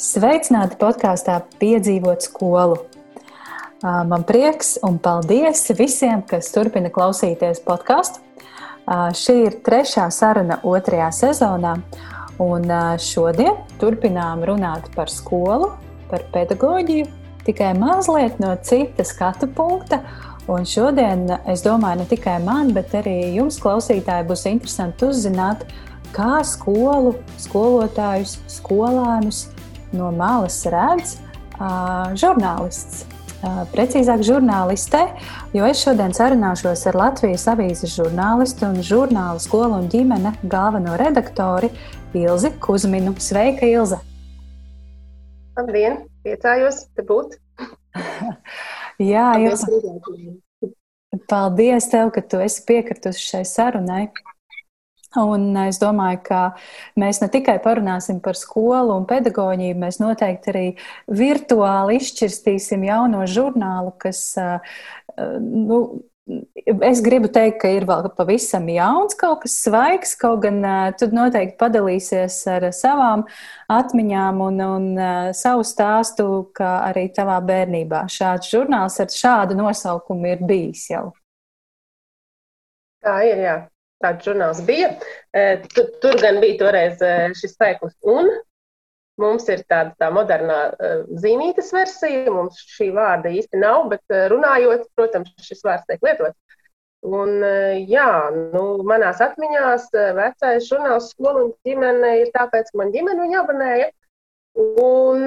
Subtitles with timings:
[0.00, 2.78] Sveicināti podkāstā Piedzīvot skolu.
[3.84, 8.22] Man prieks un paldies visiem, kas turpina klausīties podkāstu.
[9.20, 11.74] Šī ir trešā saruna otrajā sezonā,
[12.40, 12.64] un
[12.96, 15.68] šodien turpinām runāt par skolu,
[16.08, 17.04] par pedagoģiju,
[17.44, 20.00] tikai mazliet no cita skatu punkta.
[20.48, 25.68] Un šodien es domāju, ne tikai man, bet arī jums, klausītāji, būs interesanti uzzināt,
[26.16, 29.50] kā skolu, skolotājus, skolēnus
[29.96, 31.16] no malas redz
[31.58, 33.06] uh, žurnālists.
[33.40, 34.98] Uh, precīzāk, žurnāliste,
[35.56, 41.70] jo es šodien sarunāšos ar Latvijas avīzes žurnālistu un žurnāla skolu un ģimene galveno redaktori
[42.12, 43.14] Ilzi Kuzminu.
[43.16, 44.02] Sveika, Ilze!
[45.56, 46.02] Labdien!
[46.20, 47.38] Priecājos te būt!
[49.12, 49.80] Jā, Ilze!
[51.30, 54.04] Paldies tev, ka tu esi piekritusi šai sarunai.
[55.18, 56.40] Un es domāju, ka
[57.00, 60.66] mēs ne tikai parunāsim par skolu un pedagoģiju, mēs noteikti arī
[61.10, 64.20] virtuāli izšķirstīsim jauno žurnālu, kas,
[65.18, 65.80] nu,
[66.86, 70.62] es gribu teikt, ka ir vēl pavisam jauns, kaut kas svaigs, kaut gan
[70.94, 73.26] tu noteikti padalīsies ar savām
[73.66, 74.88] atmiņām un, un
[75.34, 78.04] savu stāstu, kā arī tavā bērnībā.
[78.06, 81.04] Šāds žurnāls ar šādu nosaukumu ir bijis jau.
[83.02, 83.58] Tā ir, jā
[84.04, 84.92] tāds žurnāls bija.
[85.74, 87.02] Tur, tur gan bija toreiz
[87.40, 88.30] šis teikums, un
[89.20, 90.60] mums ir tāda tā modernā
[91.22, 92.30] zīmītas versija.
[92.32, 96.38] Mums šī vārda īsti nav, bet runājot, protams, šis vārds tiek lietots.
[97.00, 97.38] Un,
[97.88, 98.08] jā,
[98.52, 99.86] nu, manās atmiņās
[100.18, 103.86] vecais žurnāls skolu un ģimene ir tāpēc, ka man ģimene viņu abonēja.
[104.60, 105.24] Un,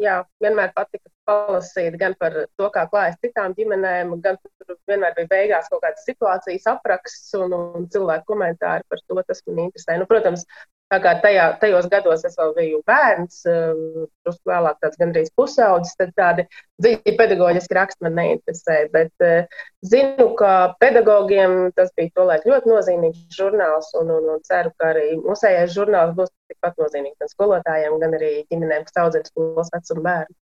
[0.00, 4.36] jā, vienmēr patika palasīt gan par to, kā klājas citām ģimenēm, gan
[4.70, 9.42] tur vienmēr bija beigās kaut kādas situācijas apraksts un, un cilvēku komentāri par to, tas
[9.48, 9.96] man interesē.
[9.98, 10.46] Nu, protams,
[10.90, 15.96] tā kā tajā, tajos gados es vēl biju bērns, um, drusku vēlāk tāds gandrīz pusaudzis,
[15.98, 16.46] tad tādi
[16.82, 20.52] dziļi pedagoģiski raksti man neinteresē, bet uh, zinu, ka
[20.82, 26.14] pedagogiem tas bija tolaik ļoti nozīmīgs žurnāls un, un, un ceru, ka arī mūsējais žurnāls
[26.18, 30.39] būs tikpat nozīmīgs gan skolotājiem, gan arī ģimenēm, kas audzina skolas vecumu bērnu.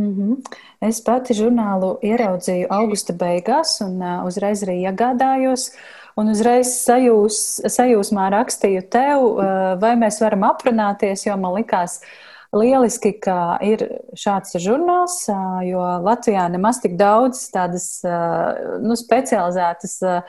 [0.00, 0.36] Mm -hmm.
[0.80, 5.72] Es pati žurnālu ieraudzīju augusta beigās un uh, uzreiz arī iegādājos.
[6.16, 7.36] Un uzreiz sajūs,
[7.76, 9.42] sajūsmā rakstīju tev, uh,
[9.82, 12.00] vai mēs varam aprunāties, jo man likās
[12.52, 13.78] lieliski, ka ir
[14.16, 20.22] šāds žurnāls, uh, jo Latvijā nemaz tik daudz tādas uh, nu, specializētas uh,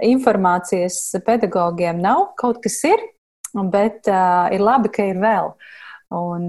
[0.00, 2.32] informācijas pedagogiem nav.
[2.36, 2.98] Kaut kas ir,
[3.54, 5.46] bet uh, ir labi, ka ir vēl.
[5.52, 5.77] Uh,
[6.08, 6.46] Un,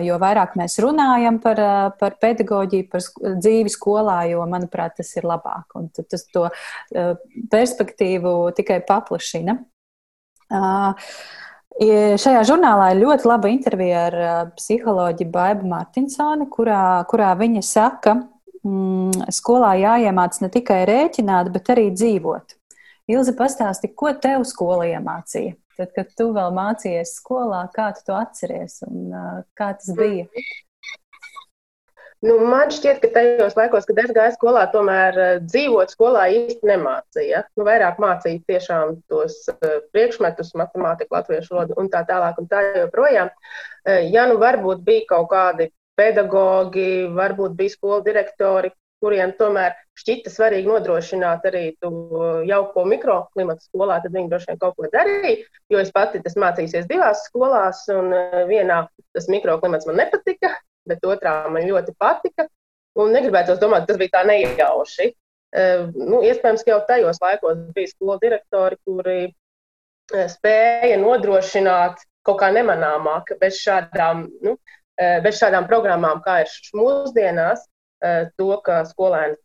[0.00, 1.58] jo vairāk mēs runājam par,
[2.00, 3.02] par pedagoģiju, par
[3.36, 5.76] dzīvi skolā, jo, manuprāt, tas ir labāk.
[5.76, 6.46] Un tas to
[7.52, 9.58] perspektīvu tikai paplašina.
[12.22, 14.16] Šajā žurnālā ir ļoti laba intervija ar
[14.56, 18.16] psiholoģi Baibu Martinsoni, kurā, kurā viņa saka,
[18.64, 22.56] mm, skolā jāiemāc ne tikai rēķināt, bet arī dzīvot.
[23.12, 25.56] Ilze pastāsti, ko tev skola iemācīja?
[25.78, 30.28] Tad, kad tu vēl mācījies skolā, kā tu to atceries un uh, kā tas bija?
[32.22, 36.68] Nu, man šķiet, ka tajos laikos, kad es gāju skolā, tomēr uh, dzīvot skolā īsti
[36.70, 37.42] nemācīja.
[37.58, 42.62] Nu, vairāk mācīja tiešām tos uh, priekšmetus, matemātiku, latviešu valodu un tā tālāk un tā
[42.76, 43.32] joprojām.
[43.32, 48.70] Uh, ja nu varbūt bija kaut kādi pedagogi, varbūt bija skolu direktori,
[49.02, 51.64] kuriem tomēr šķita svarīgi nodrošināt arī
[52.48, 55.48] jauko mikroklimatu skolā, tad viņi droši vien kaut ko darīja.
[55.72, 58.84] Jo es pati esmu mācījusies divās skolās, un eh, vienā
[59.16, 60.54] tas mikroklimats man nepatika,
[60.88, 62.48] bet otrā man ļoti patika.
[63.00, 65.12] Un negribētu domāt, tas bija tā nejauši.
[65.52, 72.38] Uh, nu, iespējams, ka jau tajos laikos bija skolu direktori, kuri uh, spēja nodrošināt kaut
[72.40, 74.54] kā nemanāmāk, bez šādām, nu,
[75.24, 77.64] bez šādām programmām, kā ir mūsdienās,
[78.02, 79.36] to, ka skolēni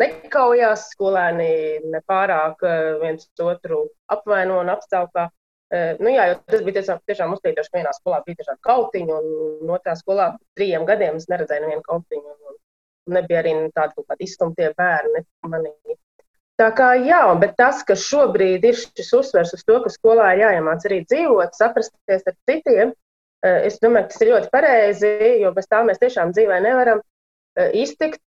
[0.00, 1.50] nekaujās, skolēni
[1.92, 5.28] nepārāk eh, viens otru apvaino un apstāvkā.
[5.70, 9.74] Eh, nu, jā, tas bija tiešām, tiešām uztītoši, ka vienā skolā bija dažādi kautiņi, un
[9.76, 12.36] otrā skolā trījiem gadiem es neredzēju nevienu kautiņu.
[12.36, 12.56] Un,
[13.08, 15.74] un nebija arī tādi kaut kādi izstumtie bērni manī.
[16.60, 20.42] Tā kā jā, bet tas, ka šobrīd ir šis uzsvers uz to, ka skolā ir
[20.42, 22.90] jāiemāc arī dzīvot, saprasties ar citiem,
[23.40, 27.00] es domāju, ka tas ir ļoti pareizi, jo bez tā mēs tiešām dzīvē nevaram.
[27.58, 28.22] Eh, iztikt.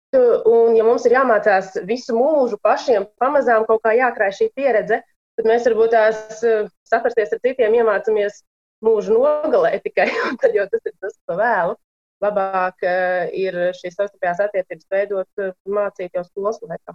[0.45, 4.99] Un, ja mums ir jāmācās visu mūžu pašiem, pamazām kaut kā jākrāj šī pieredze,
[5.37, 8.43] tad mēs varbūt tās eh, saprasties ar citiem iemācāmies
[8.83, 11.79] mūžu nogalē tikai, un tad jau tas ir tas, pa vēlu.
[12.23, 16.93] Labāk uh, ir šīs savstarpējās attiecības veidot, mācīt jau skolas laikā.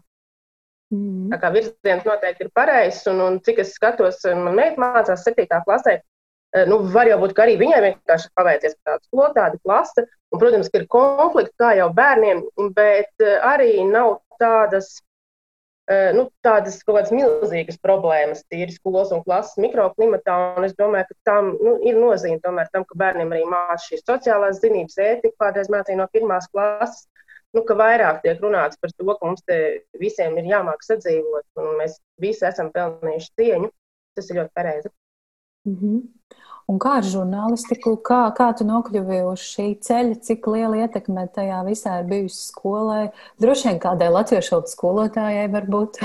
[0.94, 1.26] Mm.
[1.34, 5.44] Tā kā virziens noteikti ir pareizs, un, un cik es skatos, man meita mācās 7.
[5.66, 5.98] klasē,
[6.66, 10.06] Nu, var jau būt, ka arī viņai vienkārši paveicies tāda skola, tāda klase.
[10.32, 12.42] Un, protams, ka ir konflikti kā jau bērniem,
[12.76, 14.90] bet arī nav tādas,
[16.16, 20.36] nu, tādas kaut kādas milzīgas problēmas tīri skolas un klases mikroklimatā.
[20.60, 24.04] Un es domāju, ka tam nu, ir nozīme tomēr tam, ka bērniem arī mācās šīs
[24.08, 27.06] sociālās zinības, ētika, kādreiz mācīja no pirmās klases.
[27.56, 29.44] Nu, ka vairāk tiek runāts par to, ka mums
[29.96, 33.70] visiem ir jāmāk sadzīvot, un mēs visi esam pelnījuši cieņu.
[34.18, 34.92] Tas ir ļoti pareizi.
[35.66, 36.06] -hmm.
[36.68, 41.62] Un kā ar žurnālistiku, kā, kā tu nokļuvi uz šī ceļa, cik liela ietekme tajā
[41.64, 43.06] visā ir bijusi skolai?
[43.40, 45.96] Droši vien kādai latviešu skolotājai varbūt.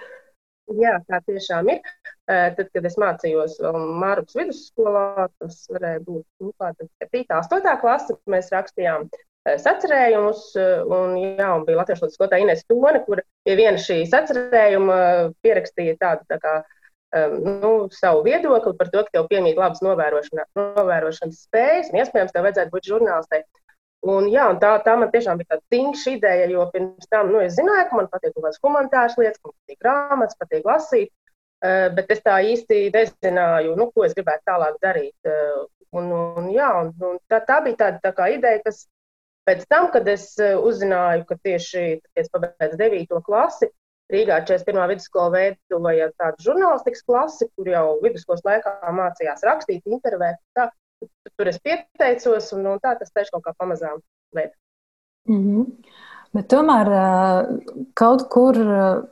[0.84, 1.92] Jā, tā tiešām ir.
[2.28, 3.58] Tad, kad es mācījos
[4.00, 7.22] Mārupas vidusskolā, tas varēja būt nu, 7.
[7.40, 7.68] 8.
[7.80, 9.06] klase, mēs rakstījām
[9.48, 10.42] sacerējumus,
[10.88, 14.98] un, jā, un bija latviešu skolotāja Ines Tone, kur pie viena šī sacerējuma
[15.44, 16.76] pierakstīja tādu tā kā Um,
[17.12, 22.74] nu, savu viedokli par to, ka tev piemīt labas novērošanas spējas, un iespējams, tev vajadzētu
[22.74, 23.42] būt žurnālistai.
[24.06, 27.40] Un, jā, un tā, tā man tiešām bija tāda tingša ideja, jo pirms tam nu,
[27.42, 31.10] es zināju, ka man patīk kaut kādas humanitāras lietas, man patīk grāmatas, patīk lasīt,
[31.64, 35.16] uh, bet es tā īsti nezināju, nu, ko es gribētu tālāk darīt.
[35.26, 35.66] Uh,
[35.98, 38.84] un, un, jā, un, un tā, tā bija tāda tā kā ideja, kas
[39.48, 41.84] pēc tam, kad es uh, uzzināju, ka tieši,
[42.22, 43.18] es pabeidzu 9.
[43.26, 43.72] klasi,
[44.12, 44.88] Rīgā 41.
[44.88, 50.40] vidusskola veidoja tādu žurnālistikas klasi, kur jau vidusskolas laikā mācījās rakstīt, intervēt.
[50.56, 50.70] Tā,
[51.36, 54.00] tur es pieteicos, un, un tā tas tieši kaut kā pamazām
[54.36, 54.54] veidā.
[55.28, 55.66] Mm -hmm.
[56.36, 56.88] Bet tomēr
[57.96, 58.56] kaut kur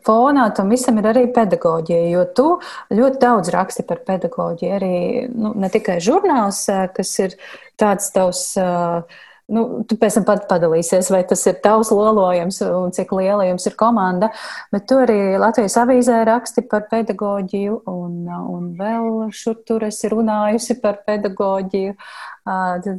[0.06, 2.46] fonā tam visam ir arī pedagoģija, jo tu
[2.90, 4.72] ļoti daudz raksti par pedagoģiju.
[4.76, 4.98] Arī
[5.32, 6.66] nu, ne tikai žurnāls,
[6.96, 7.38] kas ir
[7.80, 9.02] tāds tavs uh,
[9.46, 13.68] Nu, tu pēc tam pat padalīsies, vai tas ir tavs lolojums un cik liela jums
[13.70, 14.32] ir komanda.
[14.74, 20.80] Bet tu arī Latvijas avīzē raksti par pedagoģiju, un, un vēl šur tur esi runājusi
[20.82, 21.94] par pedagoģiju.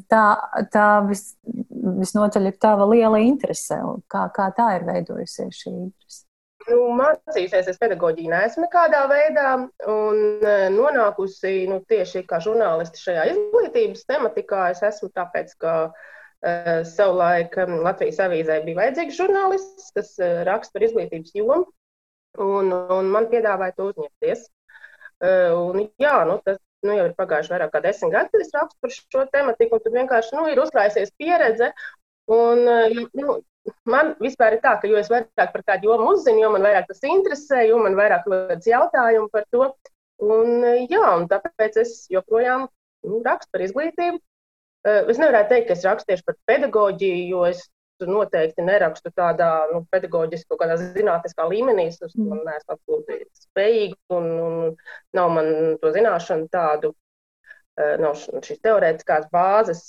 [0.07, 0.23] Tā,
[0.71, 1.27] tā vis,
[1.99, 3.83] visnotaļ ir tava liela interese.
[4.07, 6.23] Kā, kā tā ir veidojusies šī interese?
[6.67, 9.51] Nu, mācījusies es pedagoģiju neesmu nekādā veidā
[9.91, 10.43] un
[10.79, 14.69] nonākusi nu, tieši kā žurnālisti šajā izglītības tematikā.
[14.71, 16.13] Es esmu tāpēc, ka uh,
[16.43, 21.65] savulaik Latvijas avīzē bija vajadzīgs žurnālists, kas eh, raksta par izglītības jomu,
[22.37, 24.45] un, un man piedāvāja to uzņemties.
[25.25, 28.53] Eh, un, jā, nu, tas nu, jau ir pagājuši vairāk kā desmit gadi, kad es
[28.53, 31.71] rakstu par šo tematiku, un tur vienkārši nu, ir uzkrājusies pieredze.
[32.27, 32.63] Un,
[33.15, 33.39] nu,
[33.87, 37.01] man vispār ir tā, ka jo vairāk par kādu jomu uzzinu, jo man vairāk tas
[37.07, 39.71] interesē, jo man vairāk rodas jautājumu par to.
[40.21, 42.67] Un, jā, un tāpēc es joprojām
[43.07, 44.21] nu, rakstu par izglītību.
[44.87, 47.65] Es nevarētu teikt, ka es rakstu tieši par pedagoģiju, jo es
[48.05, 51.87] noteikti nerakstu tādā nu, pedagoģiskā, kādā zinātniskā līmenī.
[51.89, 52.43] Es mm.
[52.45, 54.55] neesmu absolūti spējīga un, un
[55.17, 55.51] nav man
[55.81, 56.93] to zināšanu tādu.
[57.77, 59.83] Nav šīs teorētiskās bāzes.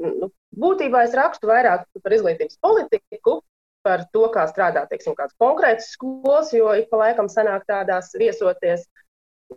[0.00, 3.42] Nu, būtībā es rakstu vairāk par izglītības politiku,
[3.84, 8.86] par to, kā strādā teiksim, kāds konkrēts skolas, jo ik pa laikam sanāk tādās viesoties,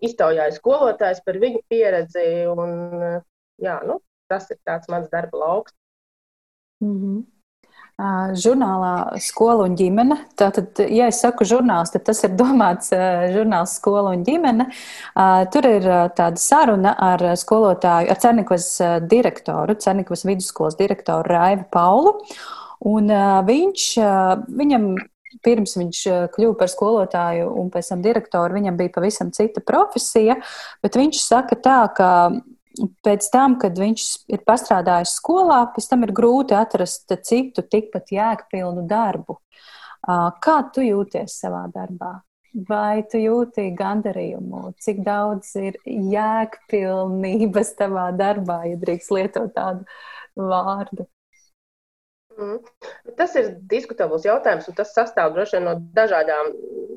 [0.03, 2.27] iztaujāju skolotājs par viņu pieredzi.
[2.51, 2.75] Un,
[3.63, 5.73] jā, nu, tas ir tāds mans darba lauks.
[6.81, 7.25] Mm -hmm.
[7.97, 10.19] Uh, žurnālā skola un ģimene.
[10.37, 14.67] Tātad, ja es saku žurnāls, tad tas ir domāts uh, žurnāls skola un ģimene.
[15.17, 18.67] Uh, tur ir tāda saruna ar skolotāju, ar Cernikvas
[19.09, 22.13] direktoru, Cernikvas vidusskolas direktoru Raivu Paulu.
[22.85, 23.09] Un
[23.47, 23.83] viņš,
[24.59, 24.83] viņam
[25.41, 26.01] pirms viņš
[26.35, 30.37] kļuva par skolotāju un pēc tam direktoru, viņam bija pavisam cita profesija,
[30.85, 32.11] bet viņš saka tā, ka
[33.05, 38.85] pēc tam, kad viņš ir pastrādājis skolā, pēc tam ir grūti atrast citu tikpat jēgpilnu
[38.89, 39.39] darbu.
[40.43, 42.13] Kā tu jūties savā darbā?
[42.67, 44.71] Vai tu jūti gandarījumu?
[44.81, 49.85] Cik daudz ir jēgpilnības tavā darbā, ja drīkst lietot tādu
[50.39, 51.05] vārdu?
[52.37, 52.57] Mm.
[53.17, 56.51] Tas ir diskutabls jautājums, un tas sastāv droši vien no dažādām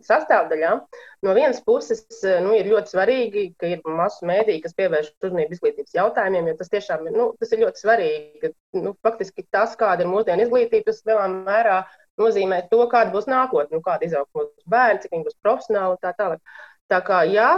[0.05, 0.83] sastāvdaļām.
[1.25, 2.03] No vienas puses,
[2.45, 6.73] nu, ir ļoti svarīgi, ka ir masu mēdīji, kas pievērš uzmanību izglītības jautājumiem, jo tas
[6.73, 8.53] tiešām ir, nu, tas ir ļoti svarīgi.
[8.81, 11.81] Nu, faktiski tas, kāda ir mūsdienu izglītība, tas lielā mērā
[12.21, 16.03] nozīmē to, kāda būs nākotne, nu, kāda izaugs mūsu bērni, cik viņi būs profesionāli un
[16.05, 16.61] tā tālāk.
[16.91, 17.49] Tā kā, jā,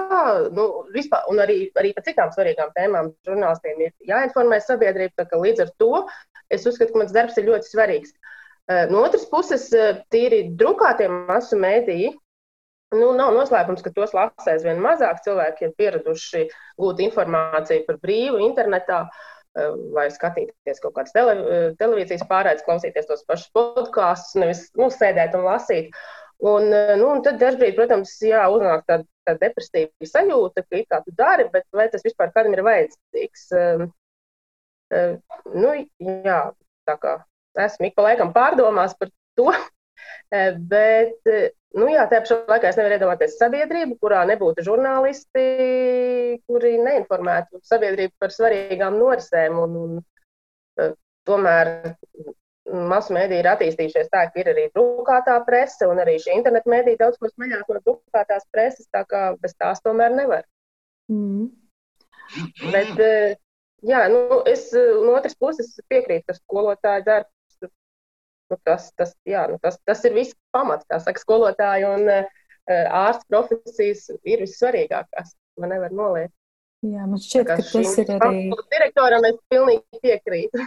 [0.53, 5.25] nu, vispār, un arī, arī par citām svarīgām tēmām žurnālistiem ir jāinformē sabiedrība.
[5.25, 5.93] Līdz ar to
[6.53, 8.13] es uzskatu, ka mans darbs ir ļoti svarīgs.
[8.69, 12.13] Eh, no otras puses, eh, tīri drukātie masu mēdīji.
[12.93, 15.23] Nu, nav noslēpums, ka tos lasēs vien mazāk.
[15.25, 16.45] Cilvēki ir pieraduši
[16.81, 19.07] gūt informāciju par brīvu internetā,
[19.57, 21.35] eh, vai skatīties kaut kādas tele,
[21.81, 25.91] televīzijas pārraides, klausīties tos pašus podkāstus, nevis nu, sēdēt un lasīt.
[26.43, 26.69] Un,
[26.99, 31.47] nu, un tad dažkārt, protams, jā, uznāk tāda, tāda depresīva sajūta, ka kā tu dari,
[31.53, 33.45] bet vai tas vispār kādam ir vajadzīgs?
[33.59, 33.85] Um,
[34.91, 35.13] uh,
[35.55, 36.41] nu, jā,
[36.89, 37.21] tā kā
[37.63, 39.53] esmu ik pa laikam pārdomās par to,
[40.73, 41.31] bet,
[41.79, 45.47] nu jā, tajā pašā laikā es nevaru iedomāties sabiedrību, kurā nebūtu žurnālisti,
[46.51, 49.63] kuri neinformētu sabiedrību par svarīgām norisēm.
[49.63, 50.03] Un, un,
[51.29, 51.95] tomēr
[52.71, 57.01] masu mēdīji ir attīstījušies tā, ka ir arī drukātā prese, un arī šī interneta mēdīja
[57.01, 60.45] daudz ko smaļāk no drukātās preses, tā kā bez tās tomēr nevar.
[61.11, 61.49] Mm.
[62.73, 63.35] Bet, eh,
[63.87, 67.73] jā, nu, es no otras puses piekrītu, ka skolotāja darbs,
[68.53, 72.31] nu, tas, tas, jā, nu, tas, tas ir viss pamats, kā saka skolotāji, un uh,
[72.71, 76.37] ārsta profesijas ir vissvarīgākās, man nevar noliekt.
[76.83, 78.47] Jā, man šķiet, ka tas ir arī.
[78.75, 80.65] Direktoram es pilnīgi piekrītu.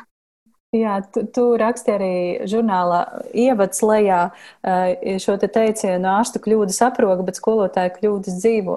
[0.76, 2.14] Jā, tu, tu raksti arī
[2.50, 3.02] žurnālā
[3.38, 4.20] ievads lejā
[4.66, 8.76] eh, šo te teicienu ārstu kļūdas aproga, bet skolotāja kļūdas dzīvo.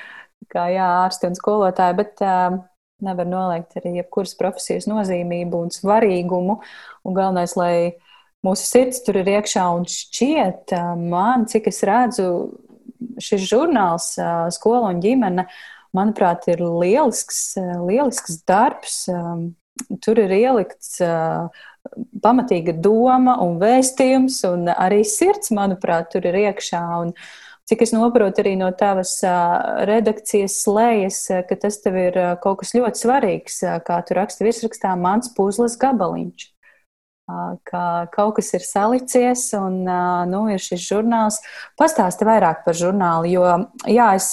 [0.52, 2.60] Kā jā, ārsti un skolotāji, bet uh,
[3.04, 6.56] nevar noliegt arī jebkuras profesijas nozīmību un svarīgumu.
[7.06, 7.74] Un galvenais, lai
[8.46, 12.30] mūsu sirds tur ir iekšā un šķiet uh, man, cik es redzu,
[13.22, 14.12] šis žurnāls
[14.54, 15.46] skola un ģimene,
[15.96, 17.54] manuprāt, ir lielisks,
[17.86, 19.06] lielisks darbs.
[20.04, 20.98] Tur ir ielikts
[22.22, 26.82] pamatīga doma un vēstījums, un arī sirds, manuprāt, tur ir iekšā.
[27.04, 27.14] Un,
[27.70, 29.16] cik es saprotu arī no tavas
[29.88, 35.32] redakcijas slējas, ka tas tev ir kaut kas ļoti svarīgs, kā tu raksti virsrakstā, mans
[35.36, 36.48] puzles gabaliņš.
[37.70, 39.84] Ka kaut kas ir salicies, un
[40.32, 41.38] nu, ir šis žurnāls.
[41.78, 43.46] Pastāsti vairāk par žurnālu, jo
[43.86, 44.32] jā, es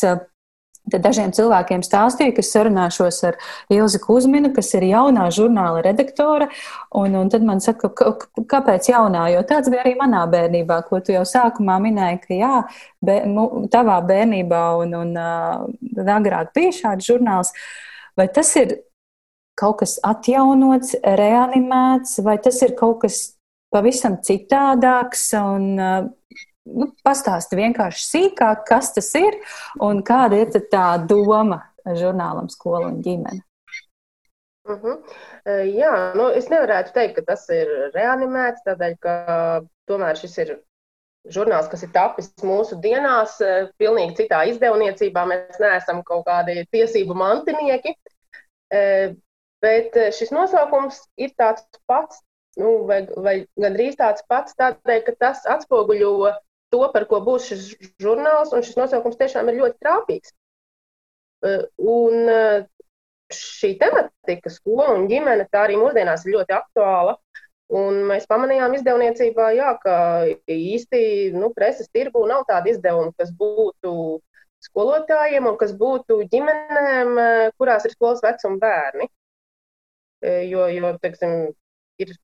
[0.87, 3.37] Tad dažiem cilvēkiem stāstīju, ka sarunāšos ar
[3.73, 6.47] Ilzi Kusminu, kas ir jaunā žurnāla redaktore.
[6.95, 9.25] Un, un tad man saka, kāpēc jaunā?
[9.33, 12.53] Jo tāds bija arī manā bērnībā, ko tu jau sākumā minēji, ka jā,
[13.03, 13.19] be,
[13.73, 17.51] tavā bērnībā un, un uh, agrāk bija šāds žurnāls.
[18.17, 18.77] Vai tas ir
[19.59, 23.19] kaut kas atjaunots, reanimēts, vai tas ir kaut kas
[23.75, 25.33] pavisam citādāks?
[25.41, 29.39] Un, uh, nu, pastāsti vienkārši sīkāk, kas tas ir
[29.83, 33.43] un kāda ir tā doma žurnālam skola un ģimene.
[34.67, 34.87] Uh mhm.
[34.87, 34.97] -huh.
[35.71, 39.13] Jā, nu, es nevarētu teikt, ka tas ir reanimēts, tādēļ, ka
[39.87, 40.57] tomēr šis ir
[41.31, 43.37] žurnāls, kas ir tapis mūsu dienās,
[43.79, 45.23] pilnīgi citā izdevniecībā.
[45.25, 47.95] Mēs neesam kaut kādi tiesību mantinieki,
[49.61, 52.19] bet šis nosaukums ir tāds pats,
[52.57, 56.33] nu, vai, vai gandrīz tāds pats, tādēļ, ka tas atspoguļo
[56.73, 57.69] to, par ko būs šis
[58.03, 60.33] žurnāls, un šis nosaukums tiešām ir ļoti trāpīgs.
[61.45, 62.65] Eh, un eh,
[63.33, 67.17] šī tematika, skola un ģimene, tā arī mūsdienās ir ļoti aktuāla.
[67.77, 69.95] Un mēs pamanījām izdevniecībā, jā, ka
[70.47, 71.01] īsti
[71.35, 73.91] nu, preses tirgū nav tāda izdevuma, kas būtu
[74.63, 79.11] skolotājiem un kas būtu ģimenēm, eh, kurās ir skolas vecuma bērni.
[80.49, 81.33] Jo, jo teiksim,
[82.01, 82.15] ir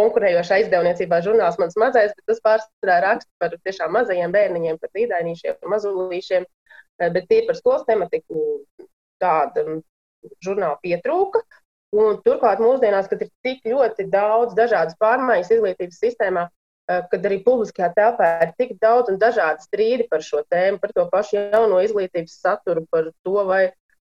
[0.00, 5.58] konkurējošā izdevniecībā žurnāls mans mazais, bet tas pārsvarā raksta par tiešām mazajiem bērniņiem, par dīdainīšiem,
[5.74, 8.44] mazulīšiem, eh, bet tie par skolas tematiku
[9.22, 9.80] tāda
[10.44, 11.42] žurnāla pietrūka.
[11.90, 16.46] Un turklāt mūsdienās, kad ir tik ļoti daudz dažādas pārmaiņas izglītības sistēmā,
[16.88, 20.94] eh, kad arī publiskajā telpā ir tik daudz un dažādi strīdi par šo tēmu, par
[20.94, 23.64] to pašu jauno izglītības saturu, par to, vai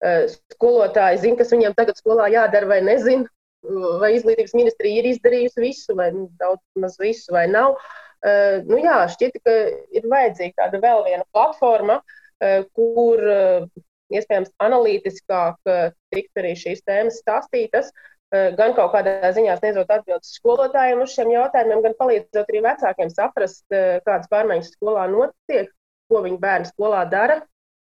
[0.05, 3.28] uh, skolotāji zina, kas viņiem tagad skolā jādara vai nezina,
[4.01, 7.77] vai izglītības ministrija ir izdarījusi visu, vai nu, daudz maz visu, vai nav.
[8.27, 9.55] Uh, nu, jā, šķiet, ka
[9.95, 13.67] ir vajadzīga tāda vēl viena platforma, uh, kur uh,
[14.15, 15.57] iespējams analītiskāk
[16.15, 17.89] tikt arī šīs tēmas stāstītas,
[18.31, 23.65] gan kaut kādā ziņā sniedzot atbildes skolotājiem uz šiem jautājumiem, gan palīdzot arī vecākiem saprast,
[23.67, 25.73] kādas pārmaiņas skolā notiek,
[26.07, 27.41] ko viņi bērni skolā dara,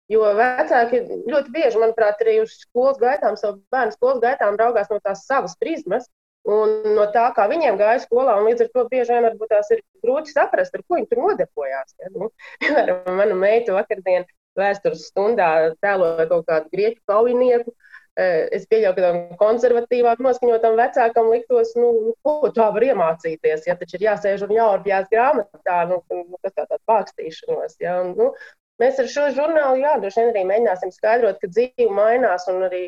[0.09, 4.97] Jo vecāki ļoti bieži, manuprāt, arī uz skolas gaitām, savu bērnu skolas gaitām raugās no
[5.05, 6.09] tās savas prizmas
[6.49, 8.39] un no tā, kā viņiem gāja skolā.
[8.47, 11.97] Līdz ar to bieži vien varbūt tās ir grūti saprast, ar ko viņi tur nodarbojās.
[12.01, 12.13] Ja?
[12.15, 12.31] Nu,
[12.65, 14.25] piemēram, manu meitu vakardien
[14.59, 17.75] vēstures stundā tēloja kaut kādu grieķu kaujinieku.
[18.19, 23.69] Eh, es pieļauju, ka tam konservatīvāk noskaņotam vecākam liktos, nu, nu, ko tā var iemācīties.
[23.69, 27.77] Ja taču ir jāsēž un jāurbjās grāmatā, nu, nu, kas tā tāda pārkstīšanos.
[27.85, 28.01] Ja?
[28.03, 28.33] Un, nu,
[28.79, 32.85] Mēs ar šo žurnālu, jā, droši vien arī mēģināsim skaidrot, ka dzīve mainās un arī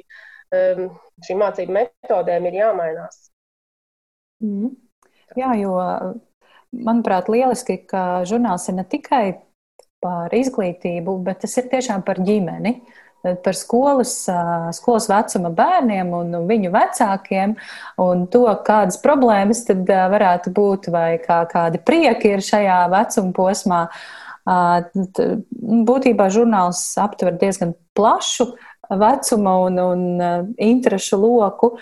[0.54, 0.86] um,
[1.26, 3.24] šīm mācību metodēm ir jāmainās.
[4.44, 4.72] Mm.
[5.38, 5.76] Jā, jo
[6.74, 9.24] manuprāt, lieliski, ka žurnāls ir ne tikai
[10.00, 12.80] par izglītību, bet tas ir tiešām par ģimeni.
[13.44, 14.14] par skolas,
[14.72, 17.52] skolas vecuma bērniem un viņu vecākiem
[18.00, 23.82] un to, kādas problēmas tad varētu būt vai kā, kādi prieki ir šajā vecuma posmā.
[24.50, 28.50] Būtībā žurnāls aptver diezgan plašu
[28.90, 30.06] vecuma un, un
[30.58, 31.76] interešu loku.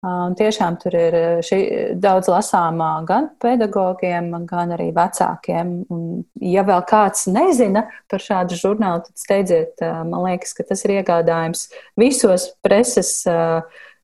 [0.00, 1.56] Un tiešām tur ir šī,
[2.00, 5.74] daudz lasāmā gan pedagogiem, gan arī vecākiem.
[5.92, 10.94] Un, ja vēl kāds nezina par šādu žurnālu, tad steidziet, man liekas, ka tas ir
[11.02, 11.66] iegādājums
[12.00, 13.12] visos preses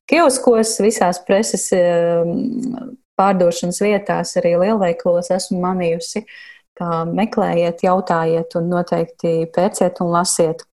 [0.05, 1.65] kioskos, visās preses
[3.17, 6.27] pārdošanas vietās, arī lielveikalos esmu manījusi.
[6.81, 10.63] Meklējiet, jautājiet un noteikti pērciet un lasiet.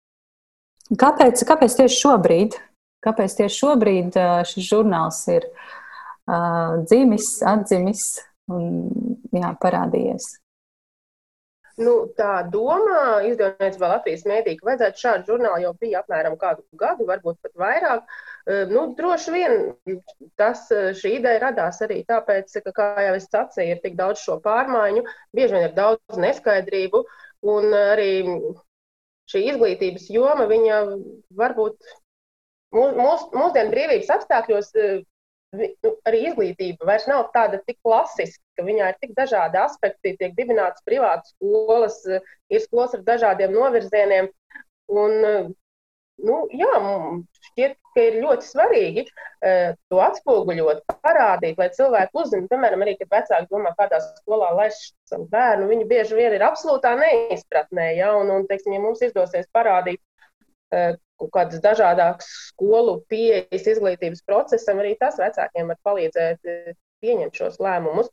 [1.00, 2.58] Kāpēc, kāpēc tieši šobrīd?
[3.04, 4.16] Kāpēc tieši šobrīd
[4.48, 8.06] šis žurnāls ir uh, dzimis, atdzimis
[8.52, 8.88] un
[9.32, 10.30] jā, parādījies?
[11.80, 17.06] Nu, tā doma izdevniecībā Latvijas mēdī, ka vajadzētu šādu žurnālu jau bija apmēram kādu gadu,
[17.08, 18.04] varbūt pat vairāk.
[18.44, 19.54] Nu, droši vien
[20.36, 20.66] tas,
[21.00, 25.00] šī ideja radās arī tāpēc, ka, kā jau es sacīju, ir tik daudz šo pārmaiņu,
[25.32, 27.00] bieži vien ir daudz neskaidrību,
[27.54, 28.10] un arī
[29.32, 30.80] šī izglītības joma, viņa
[31.40, 31.94] varbūt
[32.76, 35.02] mūs, mūsdienu brīvības apstākļos eh,
[35.56, 40.34] nu, arī izglītība vairs nav tāda tik klasiska, ka viņā ir tik dažādi aspekti, tiek
[40.36, 44.28] dibinātas privātas skolas, eh, ir skolas ar dažādiem novirzieniem.
[44.92, 45.14] Un,
[46.20, 46.74] nu, jā,
[47.48, 53.12] šķiet, ka ir ļoti svarīgi uh, to atspoguļot, parādīt, lai cilvēki uzzinātu, piemēram, arī, kad
[53.14, 58.32] vecāki domā, kādā skolā laiž savu bērnu, viņi bieži vien ir absolūtā neizpratnē, ja, un,
[58.34, 60.02] un teiksim, ja mums izdosies parādīt
[60.74, 66.74] uh, kaut kādas dažādākas skolu pieejas izglītības procesam, arī tas vecākiem var palīdzēt eh,
[67.04, 68.10] pieņemt šos lēmumus.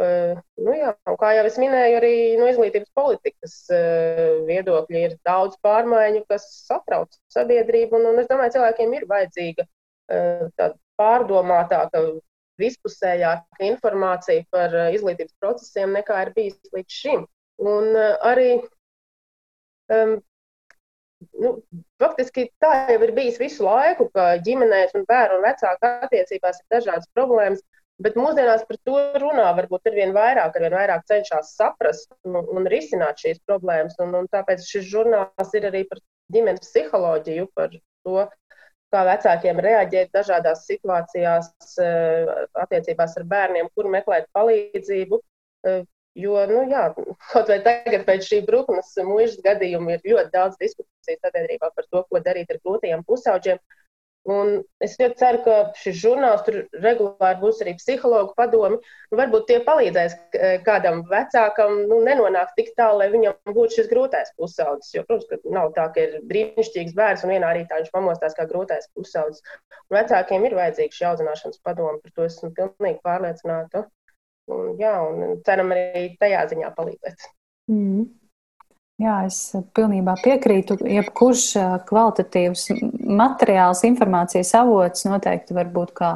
[0.00, 5.58] Uh, nu jā, kā jau es minēju, arī no izglītības politikas uh, viedokļa ir daudz
[5.64, 7.98] pārmaiņu, kas satrauc sabiedrību.
[8.00, 12.02] Un, un es domāju, cilvēkiem ir vajadzīga uh, tāda pārdomātāka,
[12.60, 17.24] vispusējāka informācija par izglītības procesiem nekā ir bijis līdz šim.
[17.62, 17.96] Un
[18.28, 18.50] arī
[19.92, 20.18] um,
[21.42, 21.52] nu,
[22.02, 26.76] faktiski tā jau ir bijis visu laiku, ka ģimenēs un bērnu un vecāku attiecībās ir
[26.76, 27.62] dažādas problēmas.
[28.02, 32.40] Bet mūsdienās par to runā varbūt ar vien vairāk, ar vien vairāk cenšas saprast un,
[32.40, 33.98] un risināt šīs problēmas.
[34.02, 36.00] Un, un tāpēc šis žurnāls ir arī par
[36.32, 38.26] ģimenes psiholoģiju, par to,
[38.92, 41.50] kā vecākiem reaģēt dažādās situācijās,
[41.84, 42.32] eh,
[42.64, 45.20] attiecībās ar bērniem, kur meklēt palīdzību.
[45.66, 46.82] Eh, Jo, nu, jā,
[47.32, 52.02] kaut vai tagad, pēc šī Brūklas mūža gadījuma, ir ļoti daudz diskusiju sabiedrībā par to,
[52.04, 53.60] ko darīt ar grūtajiem pusauģiem.
[54.30, 58.78] Un es ļoti ceru, ka šis žurnāls tur regulāri būs arī psihologu padomi.
[59.10, 60.14] Nu, varbūt tie palīdzēs
[60.68, 64.92] kādam vecākam nu, nenonākt tik tālu, lai viņam būtu šis grūtais pusaudzis.
[64.94, 68.86] Jo, protams, nav tā, ka ir brīnišķīgs bērns un vienā rītā viņš pamostās kā grūtais
[68.94, 69.42] pusaudzis.
[69.90, 73.88] Un vecākiem ir vajadzīga šī audzināšanas padoma, par to esmu pilnīgi pārliecināta.
[74.54, 77.30] Un, jā, un ceram arī tajā ziņā palīdzēt.
[77.74, 78.06] Mm.
[79.00, 79.38] Jā, es
[79.74, 80.76] pilnībā piekrītu.
[80.84, 81.46] Jebkurš
[81.88, 82.66] kvalitatīvs
[83.08, 86.10] materiāls, informācijas avots noteikti var būt kā,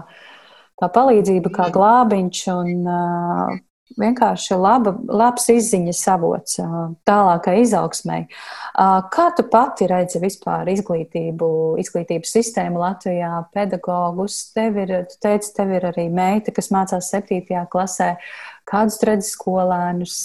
[0.79, 2.43] kā palīdzība, kā glābiņš.
[2.53, 3.65] Un,
[4.01, 6.59] vienkārši laba, labs izziņas avots
[7.09, 8.21] tālākai izaugsmai.
[9.15, 11.49] Kā tu pati redzi vispār izglītību,
[11.83, 14.41] izglītības sistēmu Latvijā, pedagogus?
[14.57, 18.15] Tev ir, tu teici, tev ir arī meita, kas mācās septītajā klasē.
[18.69, 20.19] Kādus redzi skolēnus,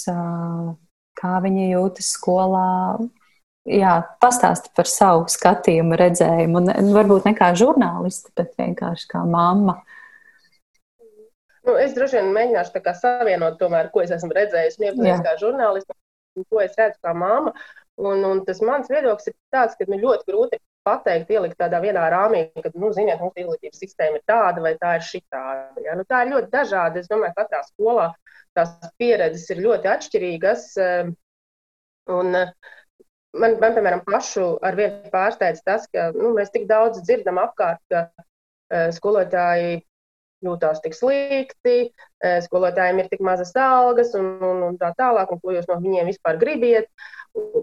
[1.22, 2.98] kā viņi jūtas skolā?
[3.70, 9.76] Jā, pastāsti par savu skatījumu, redzējumu, un varbūt ne kā žurnālisti, bet vienkārši kā mamma.
[11.62, 15.94] Nu, es droši vien mēģināšu savienot, tomēr, ko es esmu redzējusi, iepazīstinājusi kā žurnālists,
[16.40, 17.54] un ko es redzu kā māma.
[18.02, 22.04] Un, un tas mans viedoklis ir tāds, ka nu, ļoti grūti pateikt, ielikt tādā vienā
[22.12, 25.84] rāmī, ka, nu, ziniet, mūsu izglītības sistēma ir tāda vai tā ir šitāda.
[25.84, 25.96] Ja?
[25.98, 27.02] Nu, tā ir ļoti dažāda.
[27.02, 28.08] Es domāju, ka katrā skolā
[28.56, 30.66] tās pieredzes ir ļoti atšķirīgas.
[30.82, 31.12] Eh,
[32.16, 32.52] un, eh,
[33.34, 37.80] man, man, piemēram, pašu ar vienu pārsteidz tas, ka nu, mēs tik daudz dzirdam apkārt,
[37.90, 39.80] ka uh, skolotāji
[40.46, 45.40] jūtās tik slikti, e, skolotājiem ir tik mazas algas un, un, un tā tālāk, un
[45.42, 46.90] ko jūs no viņiem vispār gribiet.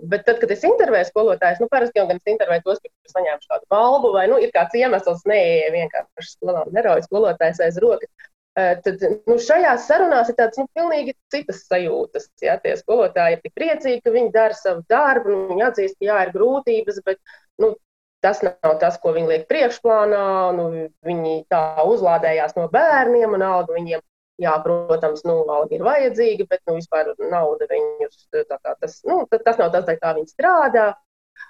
[0.10, 3.52] Bet tad, kad es intervēju skolotājus, nu, parasti jau gan es intervēju tos, kas saņēmuši
[3.52, 5.42] kādu balvu, vai nu, ir kāds iemesls, nē,
[5.76, 8.10] vienkārši skolā nerauj skolotājs aiz rokas.
[8.58, 12.30] E, tad nu, šajās sarunās ir tādas nu, pilnīgi citas sajūtas.
[12.44, 12.58] Ja?
[12.64, 16.18] Tie skolotāji ir tik priecīgi, ka viņi dara savu darbu, nu, viņi atzīst, ka jā,
[16.26, 17.22] ir grūtības, bet
[17.62, 17.76] nu,
[18.24, 20.24] Tas nav tas, ko viņi liek priekšplānā.
[20.58, 20.70] Nu,
[21.08, 24.02] viņi tā uzlādējās no bērniem, un alga viņiem,
[24.44, 29.62] jā, protams, nu, alga ir vajadzīga, bet nu, vispār nauda viņus, kā, tas, nu, tas
[29.62, 30.90] nav tas, kā viņi strādā.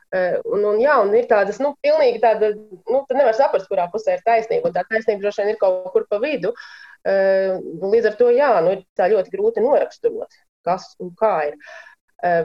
[0.09, 4.17] Un, un, jā, un ir tādas, nu, pilnīgi tāda, nu, tu nevar saprast, kurā pusē
[4.17, 6.53] ir taisnība, un tā taisnība droši vien ir kaut kur pa vidu.
[7.05, 11.59] Līdz ar to, jā, nu, ir tā ļoti grūti noraksturot, kas un kā ir.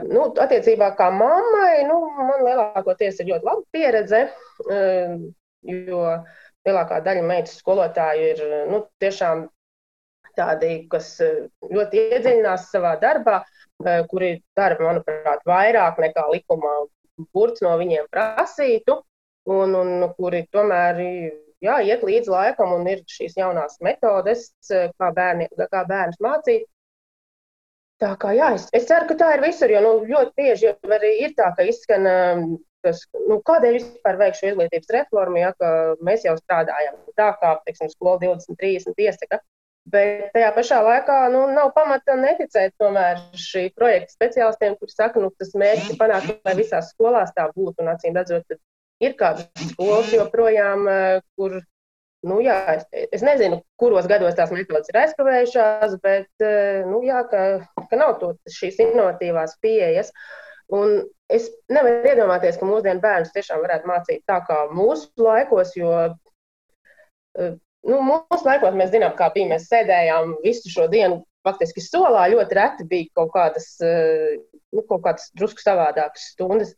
[0.07, 4.21] Nu, attiecībā kā mammai, nu, man lielākoties ir ļoti laba pieredze,
[5.67, 6.03] jo
[6.65, 9.43] lielākā daļa meitas skolotāju ir, nu, tiešām
[10.35, 13.41] tādi, kas ļoti iedziļinās savā darbā,
[14.11, 16.75] kuri dara, manuprāt, vairāk nekā likumā
[17.35, 19.01] burts no viņiem prasītu,
[19.51, 21.01] un, un kuri tomēr
[21.63, 26.67] jā, iet līdz laikam un ir šīs jaunās metodes, kā, bērni, kā bērns mācīt.
[28.05, 31.11] Tā kā jā, es, es ceru, ka tā ir visur, jo nu, ļoti bieži arī
[31.25, 32.05] ir tā, ka izskan,
[32.85, 35.51] tas, nu, kādēļ vispār veikšu izglītības reformu, ja
[36.05, 39.41] mēs jau strādājam tā, kā, teiksim, skola 2030 iesaka.
[39.85, 45.21] Bet tajā pašā laikā nu, nav pamata neticēt tomēr šī projekta speciālistiem, kuriem saka, ka
[45.21, 47.83] nu, tas mērķis ir panākt, lai visās skolās tā būtu.
[47.83, 48.57] Un acīm redzot,
[49.05, 51.59] ir kādas skolas joprojām, eh, kur,
[52.25, 52.85] nu jā, es,
[53.15, 57.43] es nezinu, kuros gados tās metodas ir aizkavējušās, bet eh, nu, jā, ka,
[57.91, 60.11] ka nav to, šīs inovatīvās pieejas.
[60.73, 65.93] Un es nevaru iedomāties, ka mūsdienu bērnus tiešām varētu mācīt tā kā mūsu laikos, jo
[67.37, 67.53] eh,
[67.85, 69.51] Nu, mūsu laikos mēs zinām, kā bija.
[69.53, 72.23] Mēs sēdējām visu šo dienu faktiski solā.
[72.33, 74.39] Ļoti reti bija kaut kādas, eh,
[74.73, 76.73] nu, kaut kādas drusku savādākas stundas.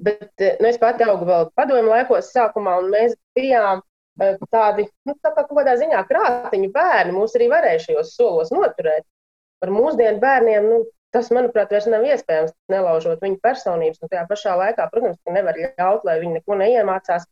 [0.00, 3.82] Bet nu, es pati augu vēl padomju laikos sākumā, un mēs bijām
[4.18, 7.16] tādi, nu, tā kā kādā ziņā krātiņu bērni.
[7.16, 9.06] Mūs arī varēja šajos solos noturēt.
[9.60, 10.78] Par mūsdienu bērniem, nu,
[11.14, 14.00] tas, manuprāt, vairs nav iespējams, nelaužot viņu personības.
[14.02, 17.26] Un tajā pašā laikā, protams, nevar ļaut, lai viņi neko neiemācās.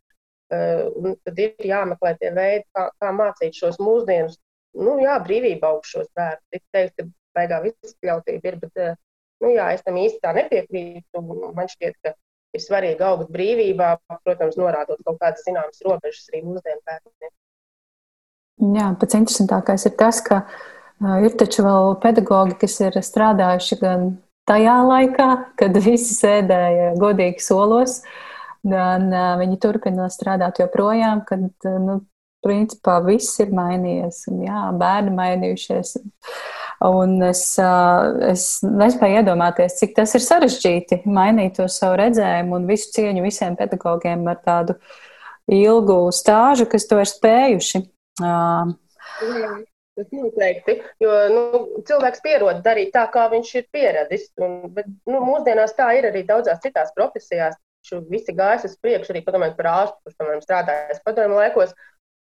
[0.49, 4.39] Un tad ir jāmeklē tie veidi, kā, kā mācīt šos mūsdienus.
[4.77, 6.45] Nu, jā, brīvība augšos bērnus.
[6.53, 7.05] Tik teikt, ka
[7.37, 8.97] beigā viss ļautība ir, bet, eh,
[9.43, 11.23] nu, jā, es tam īsti tā nepiekrītu.
[11.57, 12.13] Man šķiet, ka
[12.55, 13.91] ir svarīgi augt brīvībā,
[14.23, 17.35] protams, norādot kaut kādas zināmas robežas arī mūsdienu bērniem.
[18.75, 24.09] Jā, pats interesantākais ir tas, ka uh, ir taču vēl pedagogi, kas ir strādājuši gan
[24.49, 25.29] tajā laikā,
[25.61, 28.25] kad visi sēdēja godīgi solos, uh,
[28.67, 32.01] gan uh, viņi turpina strādāt joprojām, kad, nu,
[32.43, 35.97] principā viss ir mainījies, un jā, bērni mainījušies.
[36.87, 42.93] Un es, es nespēju iedomāties, cik tas ir sarežģīti mainīt to savu redzējumu un visu
[42.95, 44.77] cieņu visiem pedagogiem ar tādu
[45.51, 47.83] ilgu stāžu, kas to ir spējuši.
[48.23, 48.37] Jā.
[49.99, 51.41] Tas noteikti, jo nu,
[51.83, 54.29] cilvēks pierod darīt tā, kā viņš ir pieradis.
[54.39, 57.57] Un, bet, nu, mūsdienās tā ir arī daudzās citās profesijās
[58.07, 61.75] visi gājis uz priekšu, arī padomājot par ārstu, kurš piemēram strādājis padomju laikos,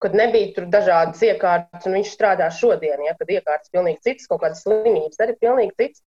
[0.04, 4.28] kad nebija tur dažādas iekārtas, un viņš strādā šodien, ja, kad iekārtas ir pilnīgi citas,
[4.30, 6.04] kaut kādas slimības arī pilnīgi citas.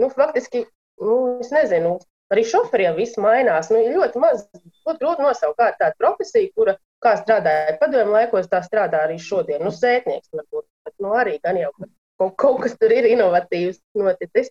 [0.00, 0.64] Nu, faktiski,
[1.02, 1.96] nu, es nezinu,
[2.34, 3.70] arī šoferiem viss mainās.
[3.72, 4.44] Nu, ļoti maz,
[4.86, 9.62] ļoti grūti nosaukt kādu tādu profesiju, kura, kā strādāja padomju laikos, tā strādā arī šodien.
[9.64, 14.50] Nu, sētnieks varbūt, bet nu, arī gan jau kaut, kaut kas tur ir inovatīvs noticis.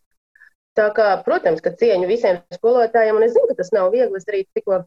[0.76, 4.20] Tā kā, protams, ka cieņu visiem skolotājiem, un es zinu, ka tas nav viegli.
[4.20, 4.82] Es arī tikko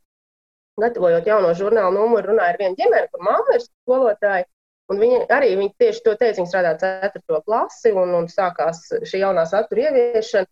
[0.83, 4.47] gatavojot jauno žurnālu numuru, runāju ar vienu ģimeni, kur mamma ir skolotāja.
[4.89, 7.41] Un viņi arī viņi tieši to teica, viņi strādā 4.
[7.45, 10.49] klasi un, un sākās šī jaunā satura ieviešana.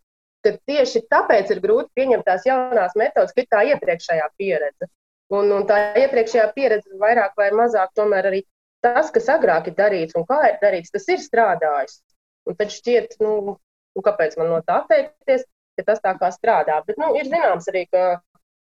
[0.47, 4.87] Tieši tāpēc ir grūti pieņemt tās jaunās metodas, ka ir tā iepriekšējā pieredze.
[5.33, 8.43] Un, un tā iepriekšējā pieredze vairāk vai mazāk tomēr arī
[8.85, 11.99] tas, kas agrāk ir darīts un kā ir darīts, tas ir strādājis.
[12.47, 15.43] Un tad šķiet, nu, un kāpēc man no tā atteikties,
[15.77, 16.77] ja tas tā kā strādā.
[16.87, 18.21] Bet nu, ir zināms arī, ka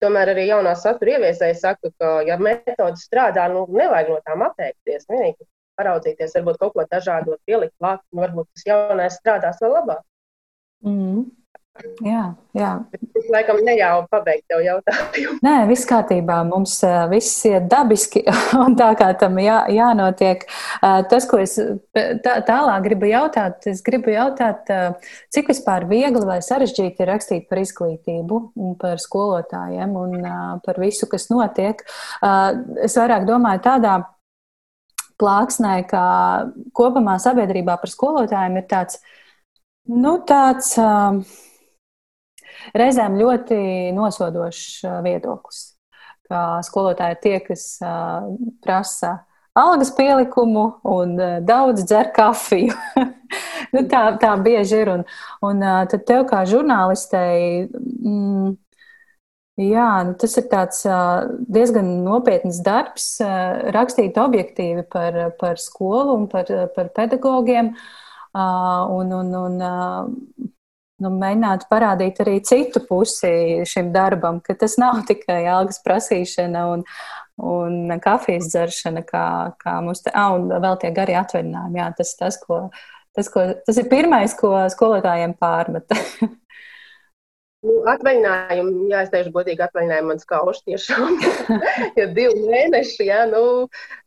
[0.04, 5.08] tomēr arī jaunā satura ieviesēji saka, ka, ja metodas strādā, nu, nevajag no tām atteikties.
[5.12, 5.48] Vienīgi
[5.80, 10.04] paraudzīties, varbūt kaut ko dažādu pielikt klāt, un varbūt tas jaunais strādās vēl labāk.
[10.86, 11.26] Mm.
[12.04, 12.24] Jā,
[12.56, 12.70] jā.
[13.18, 15.38] Es laikam neļāvu pabeigt tev jautājumu.
[15.44, 16.38] Nē, viss kārtībā.
[16.48, 16.78] Mums
[17.12, 18.24] viss ir dabiski
[18.64, 20.46] un tā kā tam jā, jānotiek.
[21.12, 21.58] Tas, ko es
[21.96, 24.72] tā, tālāk gribu jautāt, es gribu jautāt,
[25.36, 30.16] cik vispār viegli vai sarežģīti ir rakstīt par izglītību un par skolotājiem un
[30.66, 31.84] par visu, kas notiek.
[32.84, 34.00] Es vairāk domāju tādā
[35.20, 36.02] plāksnē, ka
[36.76, 39.04] kopumā sabiedrībā par skolotājiem ir tāds,
[39.92, 40.74] nu, tāds.
[40.80, 41.46] Uh,
[42.78, 43.60] reizēm ļoti
[43.98, 45.64] nosodošs viedoklis.
[46.30, 47.66] Kā skolotāji ir tie, kas
[48.62, 49.16] prasa
[49.58, 51.18] algas pielikumu un
[51.48, 52.76] daudz dzer kafiju.
[53.74, 54.94] nu, tā, tā bieži ir.
[54.94, 55.06] Un,
[55.46, 57.68] un tad tev kā žurnālistei.
[57.74, 58.58] Mm,
[59.60, 60.86] Jā, nu tas ir tāds
[61.52, 63.08] diezgan nopietns darbs,
[63.76, 67.74] rakstīt objektīvi par, par skolu un par, par pedagogiem.
[68.40, 69.58] Un, un, un
[71.04, 76.86] nu, mēģināt parādīt arī citu pusi šim darbam, ka tas nav tikai algas prasīšana un,
[77.40, 79.26] un kafijas dzeršana, kā,
[79.62, 81.82] kā mums te, ah, un vēl tie gari atvaļinājumi.
[81.82, 82.66] Jā, tas, tas, ko,
[83.18, 86.00] tas, ko, tas ir pirmais, ko skolotājiem pārmeta.
[87.60, 91.18] Nu, atvaļinājumu, jā, es teikšu, godīgi atvaļinājumu man skauž tiešām.
[92.00, 93.42] ja divi mēneši, jā, nu,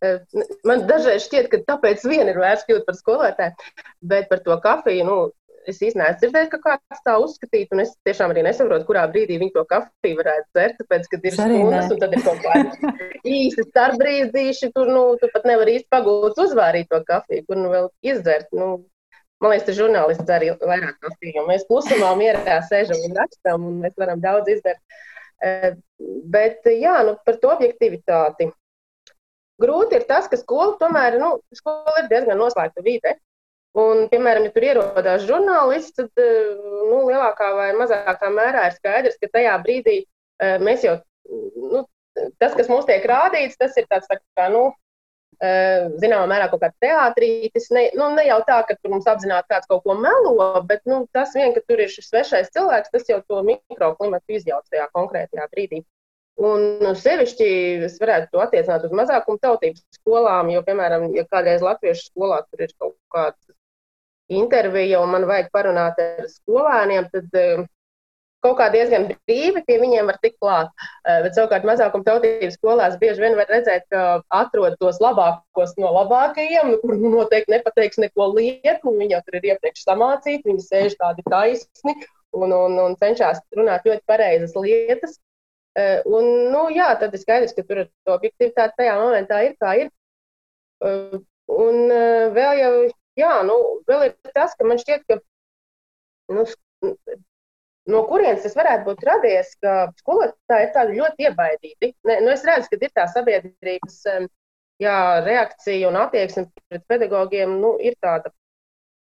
[0.00, 0.22] eh,
[0.68, 3.68] man dažreiz šķiet, ka tāpēc vien ir vērts kļūt par skolotāju,
[4.08, 5.18] bet par to kafiju, nu,
[5.68, 9.38] es īstenībā neesmu dzirdējis, ka kāds tā uzskatītu, un es tiešām arī nesaprotu, kurā brīdī
[9.40, 12.92] viņi to kafiju varētu dzert, tāpēc, kad ir stundas, un tad ir kaut kādi
[13.38, 17.92] īsti starpbrīdīši, tur, nu, tu pat nevar īsti pagūt uzvārīt to kafiju, kur nu vēl
[18.14, 18.74] izdzert, nu,
[19.42, 23.80] Man liekas, tas žurnālists arī vairāk kafiju, jo mēs klusumā mierā sēžam un rakstam, un
[23.82, 25.00] mēs varam daudz izdarīt.
[25.42, 25.72] Eh,
[26.30, 28.52] bet, jā, nu, par to objektivitāti.
[29.62, 33.16] Grūti ir tas, ka skola tomēr, nu, skola ir diezgan noslēgta vide.
[33.78, 36.50] Un, piemēram, ja tur ierodās žurnālists, tad eh,
[36.90, 40.98] nu, lielākā vai mazākā mērā ir skaidrs, ka tajā brīdī eh, mēs jau,
[41.72, 41.86] nu,
[42.36, 44.68] tas, kas mums tiek rādīts, tas ir tāds tā kā, nu,
[45.42, 47.64] Eh, zināmā mērā kaut kāds teātrītis.
[47.74, 51.00] Ne, nu, ne jau tā, ka tur mums apzināti kāds kaut ko melo, bet nu,
[51.16, 55.48] tas vien, ka tur ir šis svešais cilvēks, tas jau to mikroklimatu izjauc tajā konkrētajā
[55.50, 55.82] brīdī.
[56.38, 57.48] Un nu, sevišķi
[57.88, 62.62] es varētu to attiecināt uz mazākumu tautības skolām, jo, piemēram, ja kādreiz latviešu skolā tur
[62.62, 63.51] ir kaut kāda
[64.30, 67.64] intervija un man vajag parunāt ar skolēniem, tad uh,
[68.42, 70.70] kaut kā diezgan brīvi pie viņiem var tikt klāt.
[71.06, 75.92] Eh, bet savukārt mazākuma tautības skolās bieži vien var redzēt, ka atrod tos labākos no
[75.98, 78.94] labākajiem, kur nu, noteikti nepateiks neko lieku.
[78.98, 81.96] Viņi jau tur ir iepriekš samācīti, viņi sēž tādi taisni
[82.32, 85.20] un, un, un cenšas runāt ļoti pareizas lietas.
[85.78, 89.76] Eh, un, nu, jā, tad ir skaidrs, ka tur ir objektivitāte tajā momentā ir kā
[89.84, 89.92] ir.
[90.84, 91.20] Eh,
[91.52, 91.94] un
[92.34, 92.74] vēl jau,
[93.18, 95.18] jā, nu, vēl ir tas, ka man šķiet, ka
[96.32, 96.46] nu,
[97.92, 101.92] no kurienes tas varētu būt radies, ka skolotāji ir tādi ļoti iebaidīti.
[102.08, 103.98] Ne, nu es redzu, ka ir tā sabiedrības
[104.82, 108.32] jā, reakcija un attieksme pret pedagogiem nu, ir tāda,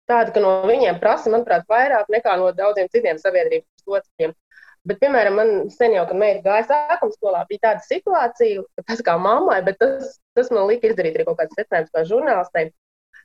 [0.10, 4.34] tāda, ka no viņiem prasa, manuprāt, vairāk nekā no daudziem citiem sabiedrības locekļiem.
[4.84, 9.04] Bet, piemēram, man sen jau, kad meita gāja sākuma skolā, bija tāda situācija, ka tas
[9.08, 12.66] kā mammai, bet tas, tas man lika izdarīt arī kaut kādas secinājumus kā žurnālistei.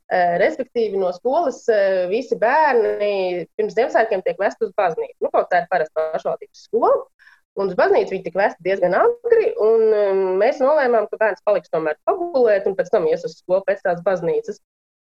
[0.09, 5.19] Eh, respektīvi, no skolas eh, visi bērni pirms Ziemassvētkiem tiek vest uz baznīcu.
[5.21, 7.03] Nu, kaut tā ir parasta pašvaldības skola.
[7.61, 11.73] Un uz baznīcu viņi tika vesti diezgan agri, un um, mēs nolēmām, ka bērns paliks
[11.75, 14.63] tomēr pagulēt, un pēc tam ies uz skolu pēc tās baznīcas.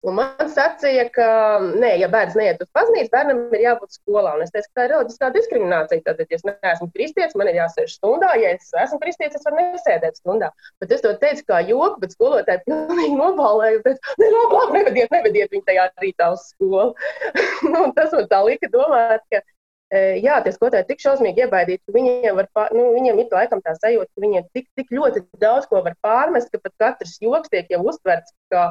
[0.07, 1.25] Un man sacīja, ka,
[1.59, 4.31] nē, ja bērns neiet uz baznīcu, bērnam ir jābūt skolā.
[4.37, 6.03] Un es teicu, ka tā ir reliģiskā diskriminācija.
[6.05, 8.29] Tad, ja es neesmu kristietis, man ir jāsēž stundā.
[8.39, 10.53] Ja es esmu kristietis, es varu nesēdēt stundā.
[10.79, 13.81] Bet es to teicu kā joku, bet skolotāji pilnīgi nobalēja.
[13.89, 16.95] Bet, ne, no, labi, nevediet, nevediet viņu tajā rītā uz skolu.
[17.73, 19.43] nu, tas man tā lika domāt, ka.
[19.89, 23.59] E, jā, tie skolotāji tik šausmīgi iebaidīti, ka viņiem, var, pār, nu, viņiem ir laikam
[23.65, 27.49] tā sajūta, ka viņiem tik, tik ļoti daudz ko var pārmest, ka pat katrs joks
[27.49, 28.67] tiek jau uztverts kā,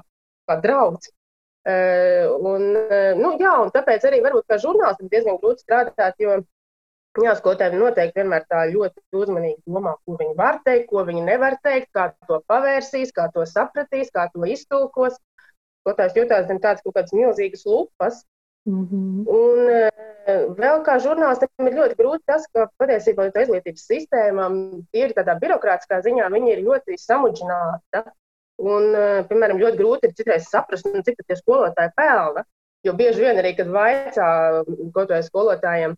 [0.47, 1.11] kā draugs.
[1.69, 6.39] Eh, un, eh, nu, jā, un tāpēc arī varbūt kā žurnālistam diezgan grūti strādāt, jo
[7.21, 11.59] jā, skolotāji noteikti vienmēr tā ļoti uzmanīgi domā, ko viņi var teikt, ko viņi nevar
[11.67, 15.19] teikt, kā to pavērsīs, kā to sapratīs, kā to iztulkos.
[15.83, 18.25] Skotājs jutās zem tādas kaut kādas milzīgas lupas.
[18.69, 19.29] Mm -hmm.
[19.29, 24.49] Un eh, vēl kā žurnālistam ir ļoti grūti tas, ka patiesībā izglītības sistēma
[24.93, 28.05] ir tādā birokrātiskā ziņā, viņi ir ļoti samudžināta.
[28.59, 32.42] Un, eh, piemēram, ļoti grūti ir citreiz saprast, nu, cik tie skolotāji pelna.
[32.87, 34.27] Jo bieži vien arī, kad vaicā
[34.94, 35.94] kaut kādiem skolotājiem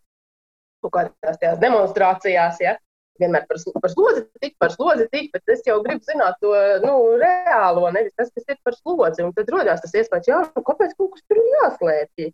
[0.81, 2.77] kaut kādās demonstrācijās, ja,
[3.21, 6.53] vienmēr par, par slodzi tik, par slodzi tik, bet es jau gribu zināt to
[6.85, 9.25] nu, reālo, nevis tas, kas ir par slodzi.
[9.25, 12.31] Un tad rodās tas iespējas, jā, nu, kāpēc kaut kas tur ir jāslēpj.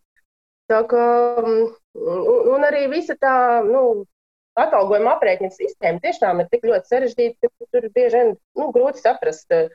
[0.71, 1.07] Tā kā,
[1.43, 3.37] mm, un, un arī visa tā,
[3.67, 4.07] nu,
[4.59, 9.51] atalgojuma aprēķina sistēma tiešām ir tik ļoti sarežģīta, ka tur bieži vien nu, grūti saprast,
[9.53, 9.69] Eh,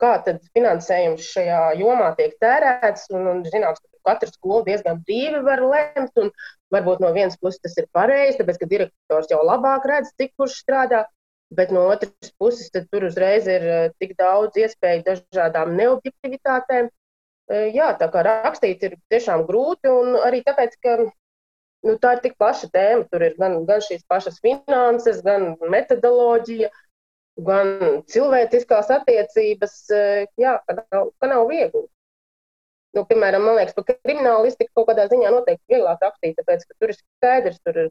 [0.00, 3.08] kā tad finansējums šajā jomā tiek tērēts.
[3.14, 6.32] Un, un zināms, ka katra skola diezgan brīvi var lemt, un
[6.74, 10.60] varbūt no vienas puses tas ir pareizi, tāpēc, ka direktors jau labāk redz, cik kurš
[10.64, 11.04] strādā.
[11.56, 16.88] Bet no otras puses, tur uzreiz ir eh, tik daudz iespēju dažādām neobjektivitātēm.
[16.90, 22.24] Eh, jā, tā kā rakstīt ir tiešām grūti, un arī tāpēc, ka nu, tā ir
[22.24, 23.06] tik plaša tēma.
[23.12, 26.85] Tur ir gan, gan šīs pašas finanses, gan metodoloģija, uh,
[27.44, 31.84] gan cilvēciskās attiecības, eh, jā, ka nav, ka nav viegli.
[32.96, 36.92] Nu, piemēram, man liekas, par kriminālistiku kaut kādā ziņā noteikti vieglāk rakstīt, tāpēc, ka tur
[36.94, 37.90] ir skaidrs, tur ir,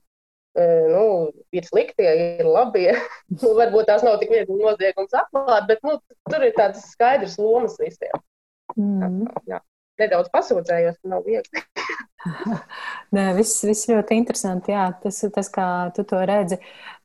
[0.57, 1.05] eh, nu,
[1.53, 2.89] ir sliktie, ir labie.
[3.41, 5.99] nu, varbūt tās nav tik viegli noziegums atklāt, bet nu,
[6.31, 8.25] tur ir tādas skaidras lomas visiem.
[8.73, 9.29] Mm.
[9.29, 9.61] Tā, jā.
[10.01, 11.61] Nedaudz pasūdzējos, ka nav viegli.
[13.15, 14.73] Nē, viss, viss ļoti interesanti.
[14.73, 16.57] Jā, tas, tas, kā tu to redzi.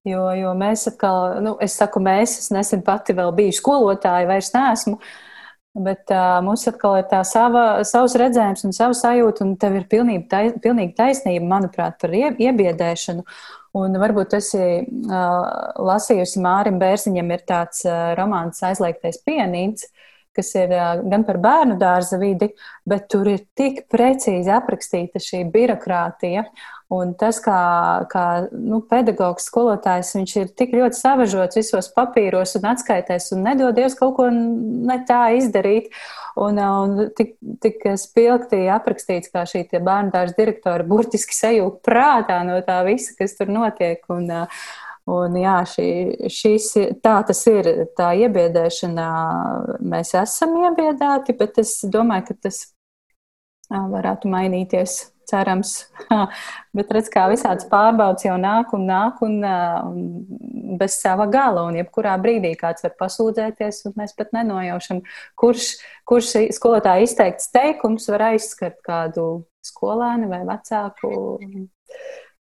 [0.08, 4.48] Jo, jo mēs atkal, nu, es saku, mēs, es nesen pati vēl biju skolotāja, vairs
[4.54, 4.96] neesmu.
[5.80, 9.84] Bet uh, mums atkal ir tā sava, savs redzējums un sava sajūta, un tev ir
[9.92, 13.26] pilnīgi, tais, pilnīgi taisnība, manuprāt, par ie, iebiedēšanu.
[13.78, 15.44] Un varbūt esi uh,
[15.78, 19.86] lasījusi Mārim Bērziņam ir tāds uh, romāns aizliegtais pienīts,
[20.36, 20.72] kas ir
[21.10, 22.52] gan par bērnu dārza vidi,
[22.88, 26.46] bet tur ir tik precīzi aprakstīta šī birokrātija.
[26.90, 27.56] Un tas, kā,
[28.10, 33.94] kā nu, pedagogs, skolotājs, viņš ir tik ļoti savažots visos papīros un atskaitēs un nedodies
[33.98, 35.92] kaut ko ne tā izdarīt.
[36.40, 42.58] Un, un tik, tik spilgti aprakstīts, kā šī bērnu dārza direktora burtiski sajūta prātā no
[42.66, 44.02] tā visa, kas tur notiek.
[44.10, 44.26] Un,
[45.10, 45.86] Un, jā, šī,
[46.30, 46.66] šīs,
[47.02, 47.68] tā tas ir.
[47.98, 49.06] Tā iebiedēšana,
[49.80, 52.66] mēs esam iebiedēti, bet es domāju, ka tas
[53.70, 55.00] varētu mainīties.
[55.30, 55.76] Cerams,
[56.76, 61.68] bet redz, kā visāds pārbaudas jau nāk un nāk un, un bez sava gala.
[61.70, 65.04] Un jebkurā brīdī kāds var pasūdzēties, un mēs pat nenojaušam,
[65.38, 65.68] kurš,
[66.08, 69.28] kurš skolotāja izteikts teikums var aizskart kādu
[69.70, 71.12] skolēnu vai vecāku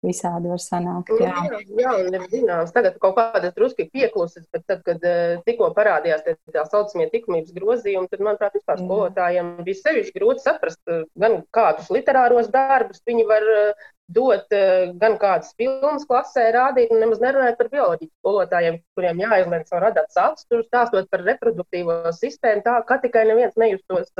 [0.04, 1.10] visādi var sanākt.
[1.20, 5.40] Jā, jā, jā un ir zināms, tagad kaut kādas drusku pieklusis, bet tad, kad uh,
[5.46, 10.80] tikko parādījās tā, tā saucamie likumības grozījumi, tad, manuprāt, vispār skolotājiem bija sevišķi grūti saprast,
[10.90, 14.52] uh, gan kādus literāros darbus viņi var uh, dot,
[15.00, 20.12] gan kādas filmas klasē rādīt, un nemaz nerunājot par bioloģiju skolotājiem, kuriem jāizlēm savu radāt
[20.12, 24.12] saturu, stāstot par reproduktīvo sistēmu, tā ka tikai neviens nejustos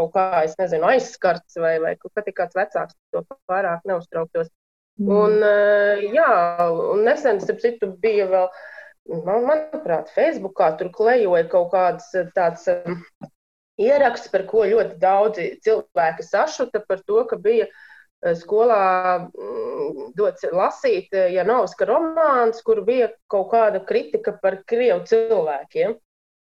[0.00, 4.48] kaut kā, es nezinu, aizskarts vai, vai ka kāds vecāks to pārāk neuztrauktos.
[5.00, 5.12] Mm.
[5.16, 6.30] Un, eh, jā,
[6.92, 8.48] un nesen, starp citu, bija vēl,
[9.24, 12.98] man, manuprāt, Facebookā tur klejoja kaut kāds eh, tāds um,
[13.80, 17.70] ieraksts, par ko ļoti daudzi cilvēki sašuta par to, ka bija
[18.36, 18.84] skolā
[19.30, 25.96] mm, dots lasīt Janovska romāns, kur bija kaut kāda kritika par krievu cilvēkiem.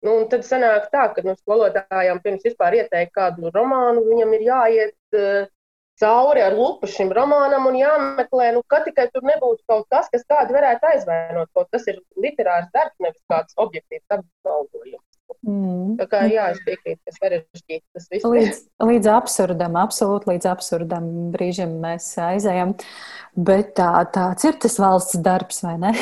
[0.03, 5.15] Nu, tad sanāk tā, ka nu, skolotājiem pirms vispār ieteikt kādu romānu, viņam ir jāiet
[5.15, 5.47] uh,
[6.01, 10.25] cauri ar lupu šim romānam un jāmeklē, nu, ka tikai tur nebūtu kaut kas, kas
[10.29, 11.51] kādu varētu aizvainot.
[11.55, 15.07] Kaut tas ir literārs darbs, nevis kāds objektīvs apgalvojums.
[15.47, 15.95] Mm.
[15.97, 18.25] Tā kā jā, es piekrītu, ka sarežģīti tas viss.
[18.27, 22.75] Līdz, līdz absurdam, absolūti līdz absurdam brīžam mēs aizējam.
[23.37, 25.95] Bet tā, tāds ir tas valsts darbs, vai ne?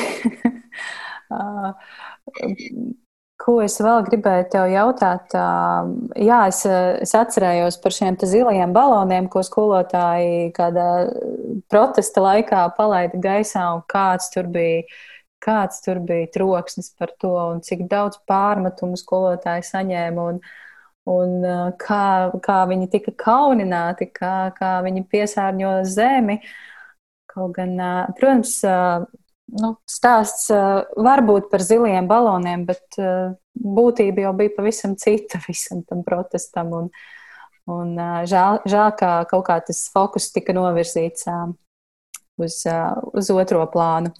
[3.40, 5.32] Ko es vēl gribēju te jautāt?
[6.20, 6.60] Jā, es,
[7.06, 10.88] es atcerējos par šiem zilajiem baloniem, ko skolotāji kādā
[11.72, 14.82] protesta laikā palaida gaisā, un kāds tur bija,
[15.40, 20.42] kāds tur bija troksnis par to, un cik daudz pārmetumu skolotāji saņēma, un,
[21.08, 21.48] un
[21.80, 22.04] kā,
[22.44, 26.42] kā viņi tika kaunināti, kā, kā viņi piesārņo zemi.
[27.30, 27.78] Kaut gan,
[28.18, 28.58] protams,
[29.56, 30.50] nu, stāsts
[30.96, 32.98] varbūt par ziliem baloniem, bet
[33.54, 36.72] būtība jau bija pavisam cita visam tam protestam.
[36.76, 36.92] Un,
[37.70, 37.96] un
[38.30, 41.28] žēl, žēl, ka kaut kā tas fokus tika novirzīts
[42.40, 42.62] uz,
[43.12, 44.14] uz otro plānu.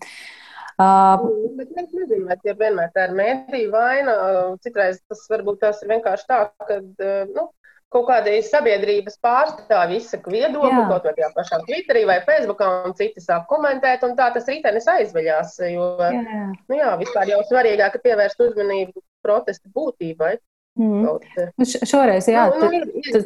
[0.80, 1.20] Uh,
[1.58, 4.14] bet es nezinu, vai tie vienmēr tā ir mēdīja vaina.
[4.64, 6.78] Citreiz tas varbūt tas ir vienkārši tā, ka
[7.34, 7.50] nu,
[7.90, 10.84] kaut kādi sabiedrības pārstāvji izsaka viedokli, jā.
[10.90, 15.56] kaut tajā pašā Twitterī vai Facebookā, un citi sāk komentēt, un tā tas ritenis aizveļās.
[15.72, 16.44] Jo, jā.
[16.70, 20.36] Nu jā, vispār jau svarīgāk ir pievērst uzmanību protesta būtībai.
[20.78, 21.02] Mm.
[21.02, 21.24] Kaut,
[21.58, 23.24] nu, šoreiz, jā, nu, nu, ir, tas,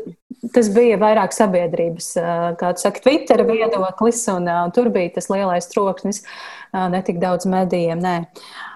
[0.57, 2.15] tas bija vairāk sabiedrības,
[2.59, 6.25] kā tu saki, Twitter viedoklis, un, un tur bija tas lielais troksnis,
[6.73, 8.17] ne tik daudz medijiem, nē.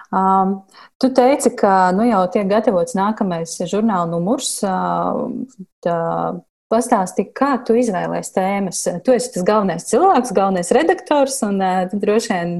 [0.09, 0.55] Um,
[0.97, 4.57] tu teici, ka nu, jau tiek gatavots nākamais žurnāla numurs.
[4.65, 8.79] Uh, Pastāsti, kā tu izvēlējies tēmas.
[9.01, 12.51] Tu esi tas galvenais cilvēks, galvenais redaktors, un uh, tu droši vien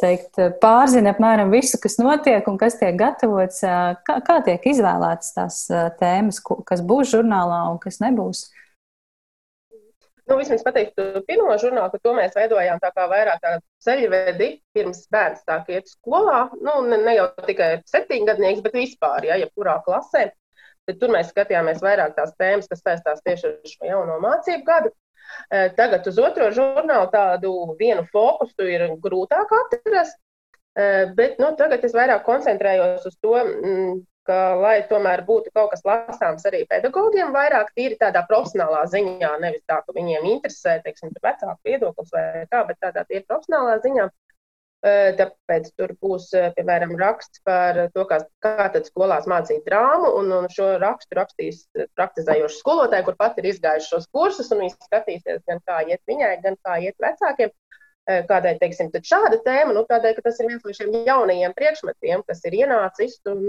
[0.00, 3.64] teikt, pārzini apmēram visu, kas notiek un kas tiek gatavots.
[4.06, 5.62] Kā, kā tiek izvēlētas tās
[5.98, 8.46] tēmas, kas būs žurnālā un kas nebūs?
[10.30, 15.02] Nu, vismaz pateiktu, pirmo žurnālu, ka to mēs veidojām tā kā vairāk tādu ceļvedi, pirms
[15.10, 16.44] bērns sāk iet skolā.
[16.62, 20.28] Nu, ne, ne jau tikai septiņgadnieks, bet vispār, ja jebkurā klasē.
[20.86, 24.94] Bet tur mēs skatījāmies vairāk tās tēmas, kas saistās tieši ar šo jauno mācību gadu.
[25.50, 30.18] E, tagad uz otro žurnālu tādu vienu fokusu ir grūtāk atrast.
[30.78, 33.34] E, bet nu, tagad es vairāk koncentrējos uz to,
[34.28, 39.64] ka, lai tomēr būtu kaut kas lasāms arī pedagogiem, vairāk tīri tādā profesionālā ziņā, nevis
[39.68, 44.10] tā, ka viņiem interesē, teiksim, vecāku viedoklis vai kā, bet tādā tīri profesionālā ziņā.
[44.82, 46.24] Tāpēc tur būs,
[46.56, 51.60] piemēram, raksts par to, kā, kā tad skolās mācīt drāmu, un, un šo rakstu rakstīs
[51.94, 56.32] praktizējoši skolotāji, kur pat ir izgājuši šos kursus, un viņi skatīsies gan kā iet viņai,
[56.42, 57.54] gan kā iet vecākiem.
[58.02, 59.70] Kādēļ, teiksim, šāda tēma?
[59.76, 63.44] Nu, tādēļ, ka tas ir viens no šiem jaunajiem priekšmetiem, kas ir ienācis, un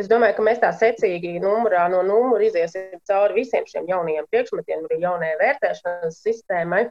[0.00, 4.88] es domāju, ka mēs tā secīgi numurā no numura iziesim cauri visiem šiem jaunajiem priekšmetiem,
[4.88, 6.86] arī jaunajai vērtēšanas sistēmai.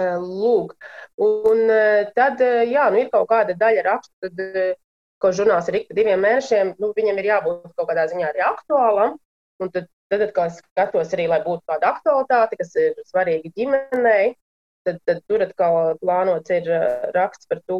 [0.00, 0.70] Lūk,
[1.20, 1.66] un
[2.16, 4.78] tad, jā, nu, ir kaut kāda daļa rakstu, tad,
[5.20, 8.44] ko žurnāls ir ik pa diviem mēnešiem, nu, viņam ir jābūt kaut kādā ziņā arī
[8.46, 9.18] aktuālam.
[9.60, 14.30] Un tad, tad atkal skatos arī, lai būtu kāda aktualitāte, kas ir svarīga ģimenei.
[14.88, 16.68] Tad, tad tur atkal plānots ir
[17.12, 17.78] raksts par to,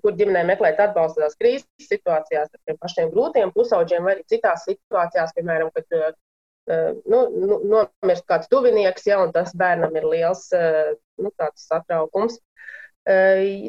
[0.00, 5.34] kur ģimenei meklēt atbalstu tādās krīzes situācijās, ar pašiem grūtiem pusauģiem vai arī citās situācijās,
[5.36, 6.16] piemēram, kad
[7.04, 10.46] nu, nu, nomirst kāds tuvinieks, ja, un tas bērnam ir liels
[11.20, 12.38] nu, satraukums.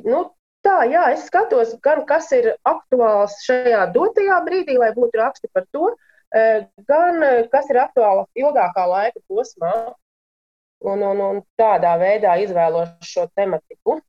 [0.08, 0.22] Nu,
[0.66, 5.68] tā, jā, es skatos, gan kas ir aktuāls šajā dotajā brīdī, lai būtu raksti par
[5.76, 5.92] to,
[6.88, 9.74] gan kas ir aktuāls ilgākā laika posmā.
[10.82, 14.00] Un, un, un tādā veidā izvēlos šo tematiku.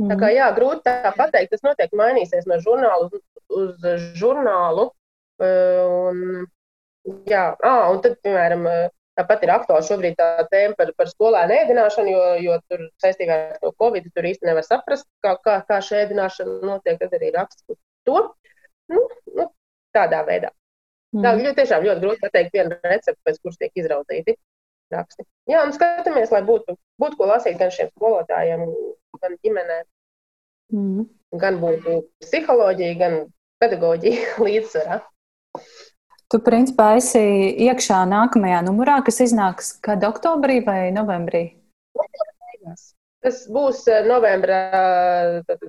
[0.00, 0.08] Mm.
[0.10, 3.20] Tā kā jā, grūti tā pateikt, tas noteikti mainīsies no žurnāla uz,
[3.54, 3.84] uz
[4.18, 4.88] žurnālu.
[5.40, 6.48] Un,
[7.30, 8.66] Jā, ah, un tad, piemēram,
[9.18, 13.62] tāpat ir aktuāli šobrīd tā tēma par, par skolēnu ēdināšanu, jo, jo tur saistībā ar
[13.62, 17.00] to Covid tur īsti nevar saprast, kā, kā, kā šī ēdināšana notiek.
[17.00, 18.22] Tad arī raksts par to.
[18.92, 19.06] Nu,
[19.38, 19.48] nu,
[19.96, 20.52] tādā veidā.
[21.16, 21.24] Mm.
[21.24, 24.36] Tā ļoti, tiešām ļoti grūti pateikt vienu recepti, pēc kuras tiek izraudzīti
[24.94, 25.26] raksti.
[25.50, 28.66] Jā, un skatāmies, lai būtu, būtu ko lasīt gan šiem skolotājiem,
[29.22, 29.86] gan ģimenēm.
[30.74, 31.06] Mm.
[31.40, 33.16] Gan būtu psiholoģija, gan
[33.62, 35.00] pedagoģija līdzsvarā.
[36.30, 37.22] Tu, principā, esi
[37.66, 41.48] iekšā nākamajā numurā, kas iznāks kad oktobrī vai novembrī?
[43.20, 44.60] Tas būs eh, novembra,
[45.48, 45.64] tad,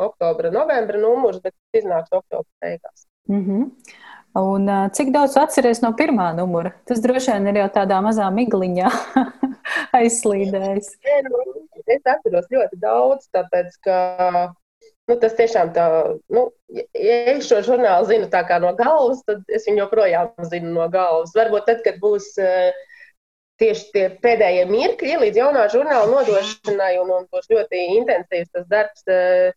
[0.00, 3.06] oktobra, novembra numurs, bet iznāks oktobra beigās.
[3.28, 3.66] Mm -hmm.
[4.38, 6.74] Un uh, cik daudz atceries no pirmā numura?
[6.88, 8.90] Tas droši vien ir jau tādā mazā migliņā
[10.00, 10.90] aizslīdējis.
[11.84, 13.98] Es atceros ļoti daudz, tāpēc, ka
[15.04, 15.84] Nu, tas tiešām tā,
[16.32, 20.70] nu, ja es šo žurnālu zinu tā kā no galvas, tad es viņu joprojām zinu
[20.78, 21.34] no galvas.
[21.36, 22.70] Varbūt tad, kad būs uh,
[23.60, 29.04] tieši tie pēdējie mirkļi līdz jaunā žurnāla nodošanai un, un būs ļoti intensīvs tas darbs,
[29.04, 29.52] uh,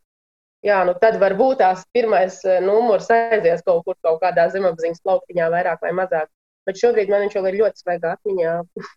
[0.65, 5.49] jā, nu tad varbūt tās pirmais uh, numurs aizies kaut kur kaut kādā zemapziņas plauktiņā
[5.53, 6.31] vairāk vai mazāk.
[6.67, 8.55] Bet šobrīd man viņš vēl ir ļoti svaigā atmiņā.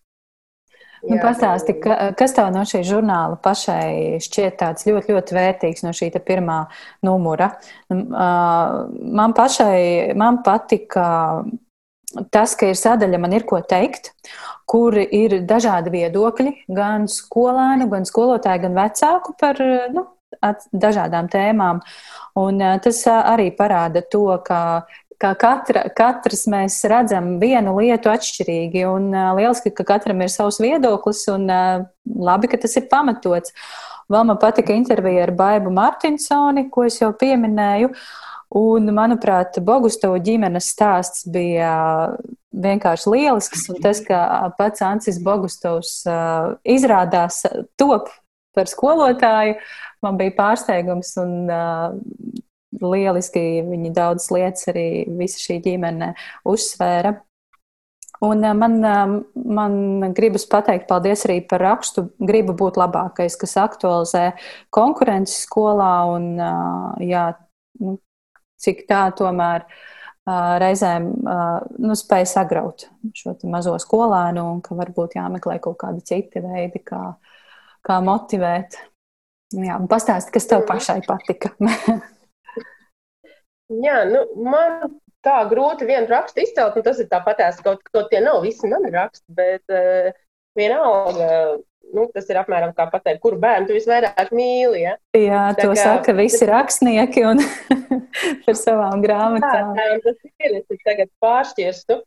[1.01, 5.95] Nu, Pastāsti, ka, kas tev no šī žurnāla pašai šķiet tāds ļoti, ļoti vērtīgs no
[5.97, 6.59] šī pirmā
[7.01, 7.47] numura?
[7.89, 8.03] Nu,
[9.17, 11.07] man pašai, man patika
[12.29, 14.11] tas, ka ir sadaļa, man ir ko teikt,
[14.69, 19.57] kur ir dažādi viedokļi, gan skolēnu, gan skolotāju, gan vecāku par
[19.95, 20.05] nu,
[20.73, 21.79] dažādām tēmām.
[22.41, 24.61] Un tas arī parāda to, ka
[25.21, 28.83] ka katra, katrs mēs redzam vienu lietu atšķirīgi.
[28.89, 31.85] Un uh, lieliski, ka katram ir savs viedoklis, un uh,
[32.29, 33.53] labi, ka tas ir pamatots.
[34.11, 37.91] Vēl man patika intervija ar Baibu Martinsoni, ko es jau pieminēju.
[38.59, 41.71] Un, manuprāt, Bogustovu ģimenes stāsts bija
[42.51, 43.69] vienkārši lielisks.
[43.71, 47.45] Un tas, ka pats Ancis Bogustovs uh, izrādās
[47.79, 48.09] top
[48.51, 49.55] par skolotāju,
[50.05, 51.15] man bija pārsteigums.
[51.21, 52.41] Un, uh,
[52.79, 56.13] lieliski viņi daudz lietas arī visa šī ģimene
[56.47, 57.15] uzsvēra.
[58.21, 58.75] Un man,
[59.33, 62.05] man gribas pateikt paldies arī par rakstu.
[62.21, 64.27] Gribu būt labākais, kas aktualizē
[64.73, 66.27] konkurences skolā un
[67.01, 67.31] jā,
[67.81, 67.97] nu,
[68.61, 69.65] cik tā tomēr
[70.61, 72.85] reizēm nu, spēja sagraut
[73.17, 77.01] šo mazo skolēnu un ka varbūt jāmeklē kaut kādi citi veidi, kā,
[77.81, 78.77] kā motivēt.
[79.51, 81.51] Jā, pastāsti, kas tev pašai patika.
[83.85, 88.19] Jā, nu, man tā grūti vienu rakstu izcelt, un tas ir tāpatās, kaut, kaut tie
[88.23, 90.09] nav visi mani raksti, bet uh,
[90.57, 91.29] vienalga,
[91.95, 94.83] nu, tas ir apmēram kā pateikt, kuru bērnu tu visvairāk mīli.
[94.85, 94.95] Ja?
[95.15, 97.43] Jā, tā to kā, saka visi rakstnieki un
[98.45, 99.75] par savām grāmatām.
[99.77, 102.01] Jā, tas ir, es tagad pāršķirstu.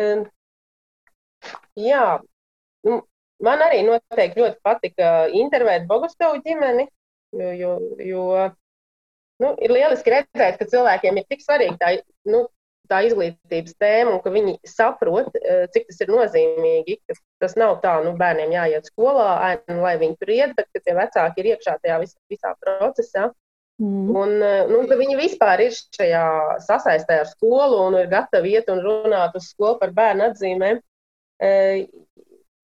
[0.00, 0.24] Um,
[1.78, 2.06] jā,
[2.88, 3.02] nu,
[3.42, 6.86] man arī noteikti ļoti patika intervēt Bogustovu ģimeni,
[7.34, 8.26] jo, jo, jo
[9.42, 11.94] nu, ir lieliski redzēt, ka cilvēkiem ir tik svarīga tā,
[12.30, 12.44] nu,
[12.90, 16.98] tā izglītības tēma, un ka viņi saprot, eh, cik tas ir nozīmīgi.
[17.42, 20.96] Tas nav tā, nu, bērniem jāiet skolā, nu, lai viņi tur iet, bet ka tie
[20.98, 23.30] vecāki ir iekšā tajā vis, visā procesā.
[23.82, 24.10] Mm.
[24.14, 26.24] Un, eh, nu, viņi vispār ir šajā
[26.68, 30.82] sasaistē ar skolu un ir gatavi iet un runāt uz skolu par bērnu atzīmēm.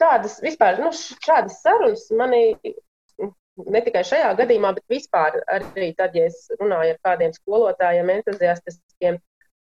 [0.01, 2.57] Eh, tādas vispār, nu, šādas sarunas mani
[3.67, 9.19] ne tikai šajā gadījumā, bet vispār arī tad, ja es runāju ar kādiem skolotājiem, entuziastiskiem,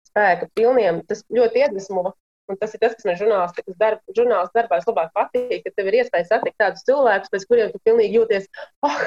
[0.07, 2.13] spēka pilniem, tas ļoti iedvesmo.
[2.49, 5.99] Un tas ir tas, kas man žurnālistikas darb, žurnālistu darbā vislabāk patīk, ka tev ir
[5.99, 8.47] iespēja satikt tādus cilvēkus, pēc kuriem tu pilnīgi jūties,
[8.89, 9.03] ah,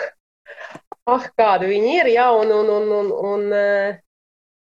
[1.10, 3.48] ah kādi viņi ir, jā, un, un, un, un, un,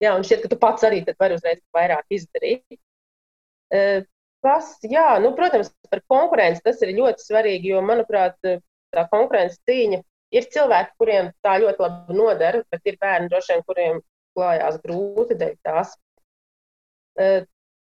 [0.05, 2.79] jā, un šķiet, ka tu pats arī vari uzreiz vairāk izdarīt.
[4.45, 8.37] Tas, jā, nu, protams, par konkurenci tas ir ļoti svarīgi, jo, manuprāt,
[8.95, 9.99] tā konkurences cīņa
[10.39, 14.03] ir cilvēki, kuriem tā ļoti labi nodara, bet ir bērni, droši vien, kuriem
[14.39, 15.97] klājās grūti dēļ tās.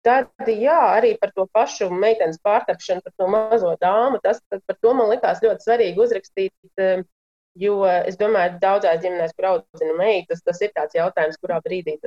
[0.07, 4.93] Tad, jā, arī par to pašu meitenes pārtapšanu, par to mazo dāmu, tas par to
[4.95, 6.53] man likās ļoti svarīgi uzrakstīt,
[7.61, 11.97] jo es domāju, daudzās ģimenēs, kur audzina meitas, tas ir tāds jautājums, kurā brīdī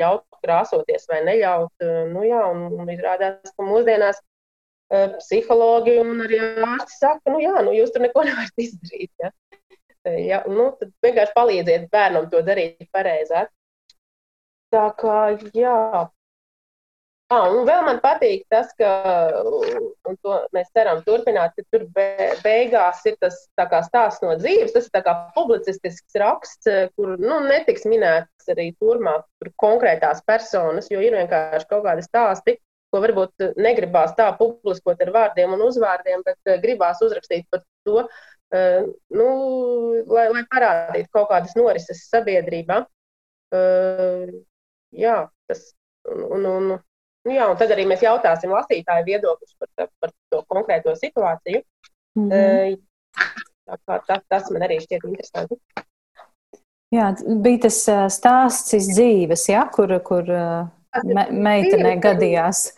[0.00, 1.86] ļaut krāsoties vai neļaut.
[2.12, 4.20] Nu, jā, un, un izrādās, ka mūsdienās
[5.18, 9.12] psihologi un arī ārsti saka, nu jā, nu jūs tur neko nevarat izdarīt.
[9.22, 9.32] Ja?
[10.04, 13.48] Ja, nu, tad vienkārši palīdziet bērnam to darīt pareizāk.
[14.74, 15.18] Tā kā,
[15.54, 15.78] jā.
[17.34, 18.88] Ah, un vēl man patīk tas, ka,
[20.06, 22.06] un to mēs ceram turpināt, ka tur be,
[22.44, 23.40] beigās ir tas
[23.88, 29.50] stāsts no dzīves, tas ir kā publicistisks raksts, kur nu, netiks minēts arī turmāk tur
[29.64, 32.58] konkrētās personas, jo ir vienkārši kaut kādi stāsti,
[32.94, 37.64] ko varbūt eh, negribās tā publiskot ar vārdiem un uzvārdiem, bet eh, gribās uzrakstīt par
[37.88, 38.04] to,
[38.54, 38.82] eh,
[39.18, 39.28] nu,
[40.06, 42.84] lai, lai parādītu kaut kādas norises sabiedrībā.
[44.98, 45.60] Jā, tas,
[46.10, 46.72] un, un,
[47.24, 51.62] nu jā, un tad arī mēs jautāsim lasītāju viedokļus par, par to konkrēto situāciju.
[52.18, 52.78] Mm -hmm.
[53.64, 55.56] Tā kā, tas, tas man arī šķiet interesanti.
[56.94, 57.10] Jā,
[57.42, 57.78] bija tas
[58.12, 62.68] stāsts iz dzīves, ja, kur, kur me, meitenē gadījās.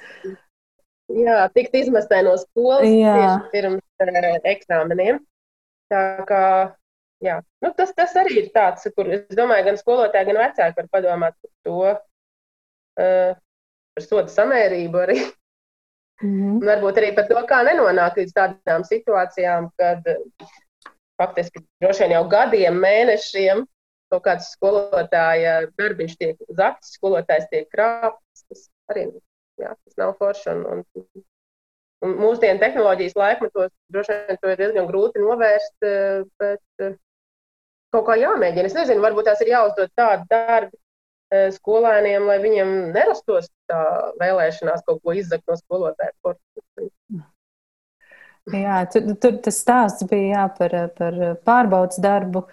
[1.13, 3.15] Jā, tikt izmestē no skolas jā.
[3.19, 5.21] tieši pirms eksāmeniem.
[5.93, 6.45] Tā kā,
[7.23, 10.89] jā, nu, tas, tas arī ir tāds, kur es domāju, gan skolotāji, gan vecāki var
[10.97, 11.93] padomāt par to,
[13.97, 15.19] par sodu samērību arī.
[16.23, 16.53] Mm -hmm.
[16.57, 20.05] Un varbūt arī par to, kā nenonākt līdz tādām situācijām, kad
[21.21, 23.65] faktiski droši vien jau gadiem, mēnešiem
[24.13, 28.45] kaut kāds skolotāja darbiņš tiek zakts, skolotājs tiek krāpts.
[28.49, 29.09] Tas arī
[29.61, 30.51] jā, tas nav forši.
[30.51, 31.25] Un, un,
[32.05, 36.97] un mūsdienu tehnoloģijas laikmetos droši vien to ir diezgan grūti novērst, eh, bet eh,
[37.93, 38.67] kaut kā jāmēģina.
[38.67, 40.77] Es nezinu, varbūt tās ir jāuzdod tādi darbi
[41.31, 43.81] skolēniem, lai viņiem nerastos tā
[44.21, 46.91] vēlēšanās kaut ko izzakt no skolotāja korpusa.
[48.55, 51.17] Jā, tur, tur tas stāsts bija jā, par, par
[51.47, 52.45] pārbaudas darbu,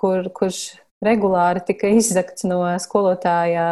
[0.00, 0.64] kur, kurš
[1.06, 3.66] regulāri tika izzakts no skolotāja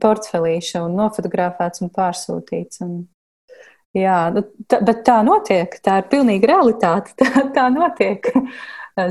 [0.00, 2.80] portfelīša un nofotografēts un pārsūtīts.
[2.86, 2.94] Un,
[3.96, 8.32] jā, nu, bet tā notiek, tā ir pilnīga realitāte, tā, tā notiek.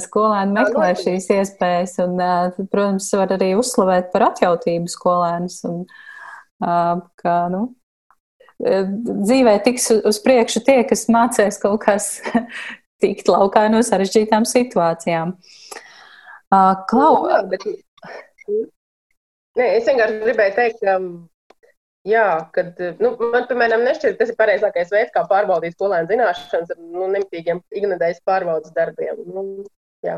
[0.04, 2.20] Skolēni meklē šīs iespējas, un,
[2.68, 5.62] protams, var arī uzslavēt par atjautību skolēnus.
[5.70, 5.84] Un,
[6.60, 7.62] ka, nu,
[8.60, 12.18] dzīvē tiks uz priekšu tie, kas mācīs kaut kas
[13.04, 15.36] tikt laukā no sarežģītām situācijām.
[16.90, 17.66] Klau, jā, bet,
[19.60, 20.96] nē, es vienkārši gribēju teikt, ka,
[22.08, 26.80] jā, kad, nu, man, piemēram, nešķiet, tas ir pareizākais veids, kā pārbaudīt skolēnu zināšanas ar
[26.80, 29.20] nu, nemitīgiem iknedēļas pārbaudas darbiem.
[29.28, 29.44] Nu,
[30.08, 30.18] jā.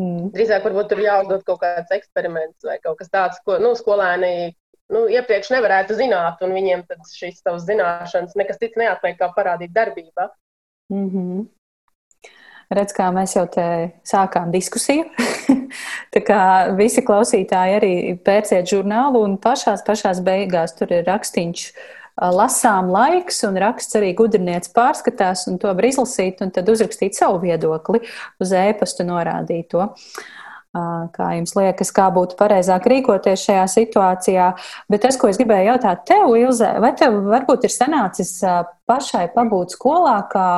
[0.00, 0.30] Mm.
[0.34, 4.52] Drīzāk varbūt tur jāuzdod kaut kāds eksperiments vai kaut kas tāds, ko nu, skolēni
[4.92, 9.74] nu, iepriekš nevarētu zināt, un viņiem tad šīs savas zināšanas nekas cits neatliek, kā parādīt
[9.76, 10.32] darbībā.
[10.92, 11.44] Mm -hmm
[12.72, 13.66] redz, kā mēs jau te
[14.06, 15.06] sākām diskusiju.
[16.14, 16.40] tā kā
[16.78, 17.94] visi klausītāji arī
[18.24, 21.66] pērciet žurnālu un pašās, pašās beigās tur ir rakstīņš
[22.20, 27.42] lasām laiks un raksts arī gudrinieci pārskatās un to var izlasīt un tad uzrakstīt savu
[27.42, 28.04] viedokli
[28.42, 29.88] uz ēpastu norādīt to.
[31.14, 34.46] Kā jums liekas, kā būtu pareizāk rīkoties šajā situācijā?
[34.90, 38.40] Bet tas, ko es gribēju jautāt tev, Ilze, vai tev varbūt ir sanācis
[38.90, 40.48] pašai pabūt skolā kā,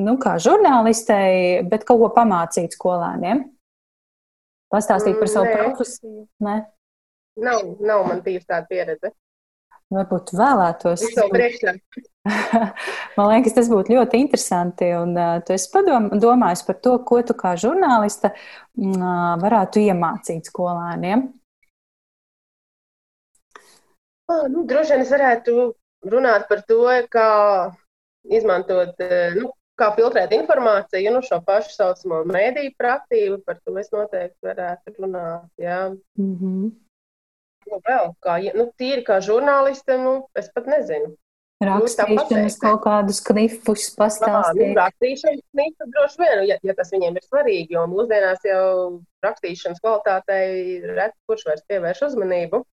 [0.00, 3.44] nu, kā žurnālistei, bet kaut ko pamācīt skolēniem?
[4.72, 5.58] Pastāstīt par savu Nē.
[5.60, 6.24] profesiju?
[6.40, 6.56] Nē.
[7.44, 9.12] Nav, nav man bijusi tāda pieredze.
[9.92, 11.04] Varbūt vēlētos.
[13.16, 14.88] Man liekas, tas būtu ļoti interesanti.
[14.96, 20.48] Un, uh, tu esi padom, domājis par to, ko tu kā žurnāliste uh, varētu iemācīt
[20.50, 21.26] skolēniem.
[24.24, 25.74] Nu, droši vien es varētu
[26.08, 26.80] runāt par to,
[27.12, 27.28] kā
[28.32, 28.96] izmantot,
[29.36, 33.42] nu, kā filtrēt informāciju, nu, šo pašu saucamo mēdīju praktīvu.
[33.44, 35.50] Par to es noteikti varētu runāt.
[35.60, 35.92] Jā.
[36.16, 36.72] Mm -hmm.
[37.70, 41.14] Nu, vēl, kā, nu, tīri kā žurnāliste, nu, es pat nezinu.
[41.64, 44.72] Rakstīšanas kaut kādus knifus pastāstīt.
[44.72, 48.68] Nu, rakstīšanas knifu droši vien, ja, ja tas viņiem ir svarīgi, jo mūsdienās jau
[49.24, 52.64] rakstīšanas kvalitātei reti kurš vairs pievērš uzmanību.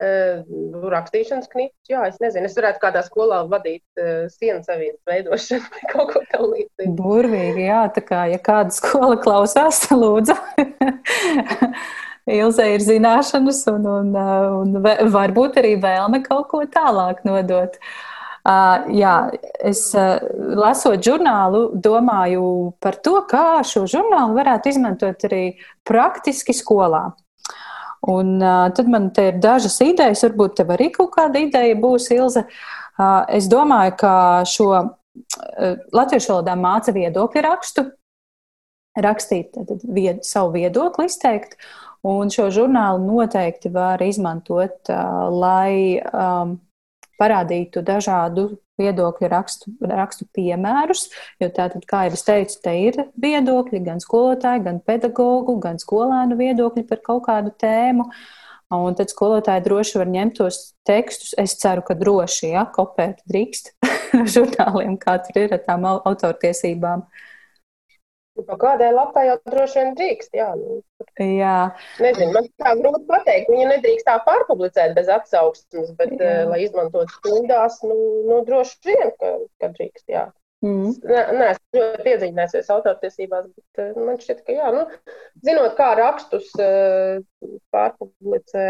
[0.00, 0.46] Uh,
[0.88, 5.82] rakstīšanas knifus, jā, es nezinu, es varētu kādā skolā vadīt uh, sienas avīzes veidošanu vai
[5.90, 6.94] kaut ko tam līdzīgu.
[6.96, 10.38] Burvīgi, jā, tā kā, ja kāda skola klausās, lūdzu.
[12.30, 14.14] Ilze ir zināšanas un, un,
[14.60, 17.76] un varbūt arī vēlme kaut ko tālāk nodot.
[18.40, 19.14] Uh, jā,
[19.68, 20.16] es uh,
[20.56, 22.44] lasot žurnālu, domāju
[22.80, 25.42] par to, kā šo žurnālu varētu izmantot arī
[25.84, 27.10] praktiski skolā.
[28.08, 32.08] Un uh, tad man te ir dažas idejas, varbūt tev arī kaut kāda ideja būs,
[32.16, 32.46] Ilze.
[32.96, 34.14] Uh, es domāju, ka
[34.48, 34.88] šo uh,
[35.92, 37.84] latviešu valodā māca viedokļu rakstu,
[39.04, 41.58] rakstīt tad, vied, savu viedokli, izteikt.
[42.06, 44.88] Un šo žurnālu noteikti var izmantot,
[45.36, 46.54] lai um,
[47.20, 48.46] parādītu dažādu
[48.80, 51.10] viedokļu rakstu, rakstu piemērus,
[51.42, 56.40] jo tātad, kā jau es teicu, te ir viedokļi gan skolotāji, gan pedagogu, gan skolēnu
[56.40, 58.08] viedokļi par kaut kādu tēmu.
[58.72, 61.34] Un tad skolotāji droši var ņemt tos tekstus.
[61.42, 63.74] Es ceru, ka droši, ja, kopēt drīkst
[64.36, 67.02] žurnāliem, kā tur ir ar tām autortiesībām.
[67.02, 67.26] Uh,
[68.48, 70.34] Pa kādai lapai jau droši vien drīkst.
[70.38, 70.80] Jā, nu,
[71.20, 71.54] jā.
[72.02, 73.52] Nezinu, man tā grūti pateikt.
[73.52, 77.96] Viņa nedrīkst tā pārpublicēt bez atsauksmes, bet, uh, lai izmantotu stundās, nu,
[78.28, 79.32] nu droši vien, ka,
[79.62, 80.06] ka drīkst.
[80.12, 80.28] Jā.
[80.64, 80.92] Mm.
[81.08, 84.84] Nē, nē, es ļoti iedziļinājusies autortiesībās, bet uh, man šķiet, ka jā, nu,
[85.46, 87.22] zinot, kā rakstus uh,
[87.72, 88.66] pārpublicē,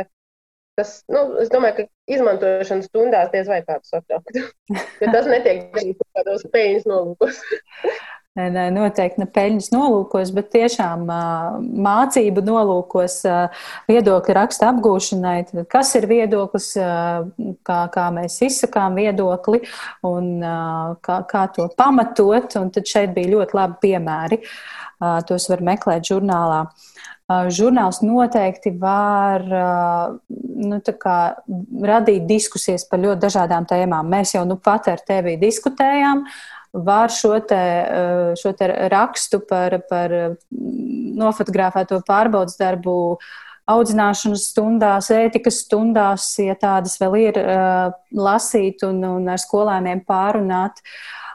[0.78, 4.46] tas, nu, es domāju, ka izmantošanas stundās diez vai kādu saprastu.
[5.02, 7.42] jo tas netiek darīts kādos peļņas nolūkos.
[8.38, 11.02] Noteikti ne peļņas nolūkos, bet tiešām
[11.82, 13.16] mācību nolūkos,
[13.90, 15.64] viedokļa raksta apgūšanai.
[15.66, 16.68] Kas ir viedoklis,
[17.66, 19.64] kā, kā mēs izsakām viedokli
[20.06, 20.38] un
[21.02, 22.54] kā, kā to pamatot.
[22.60, 24.38] Un tad šeit bija ļoti labi piemēri.
[25.26, 26.68] Tos var meklēt žurnālā.
[27.50, 29.42] Žurnāls noteikti var
[30.30, 31.18] nu, kā,
[31.90, 34.06] radīt diskusijas par ļoti dažādām tēmām.
[34.10, 36.22] Mēs jau nu pat ar tevi diskutējām.
[36.26, 42.94] Uh, var šo te, eh, šo te rakstu par, par mm, nofotografēto pārbaudas darbu
[43.70, 50.84] audzināšanas stundās, ētikas stundās, ja tādas vēl ir, eh, lasīt un, un ar skolēniem pārunāt.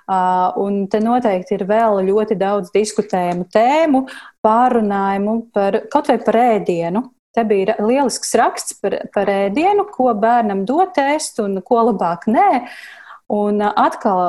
[0.05, 4.03] Uh, un te noteikti ir vēl ļoti daudz diskutējumu tēmu,
[4.45, 7.01] pārunājumu par kaut vai par ēdienu.
[7.33, 12.51] Te bija lielisks raksts par, par ēdienu, ko bērnam dot ēst un ko labāk nē.
[12.61, 12.69] Uh,
[13.33, 14.19] Un atkal,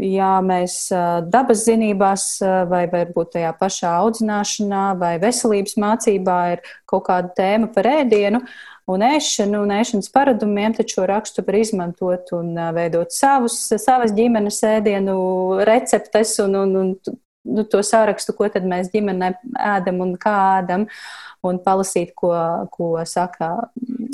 [0.00, 0.86] ja mēs
[1.28, 2.24] dabas zinībās,
[2.70, 8.40] vai varbūt tajā pašā audzināšanā, vai veselības mācībā ir kaut kāda tēma par ēdienu
[8.88, 14.62] un ēšanu un ēšanas paradumiem, tad šo rakstu var izmantot un veidot savus, savas ģimenes
[14.70, 15.18] ēdienu
[15.68, 19.34] receptes un, un, un nu, to sārakstu, ko mēs ģimenē
[19.74, 20.88] ēdam un kā ēdam,
[21.44, 22.32] un palasīt, ko,
[22.72, 23.52] ko saka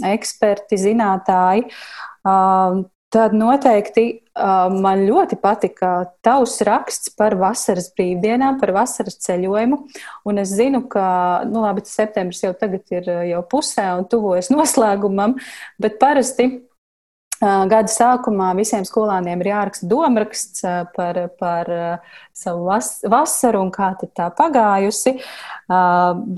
[0.07, 1.70] eksperti, zinātāji.
[3.17, 5.91] Tad noteikti uh, man ļoti patika
[6.27, 9.79] tavs raksts par vasaras brīvdienām, par vasaras ceļojumu.
[10.29, 11.07] Un es zinu, ka
[11.49, 15.39] nu, labi, septembris jau tagad ir jau pusē un tuvojas noslēgumam,
[15.81, 16.51] bet parasti
[17.41, 20.62] Gada sākumā visiem skolāniem ir jāraksta domāraksts
[20.95, 21.68] par, par
[22.32, 25.18] savu vas, vasaru un kā tā pagājusi.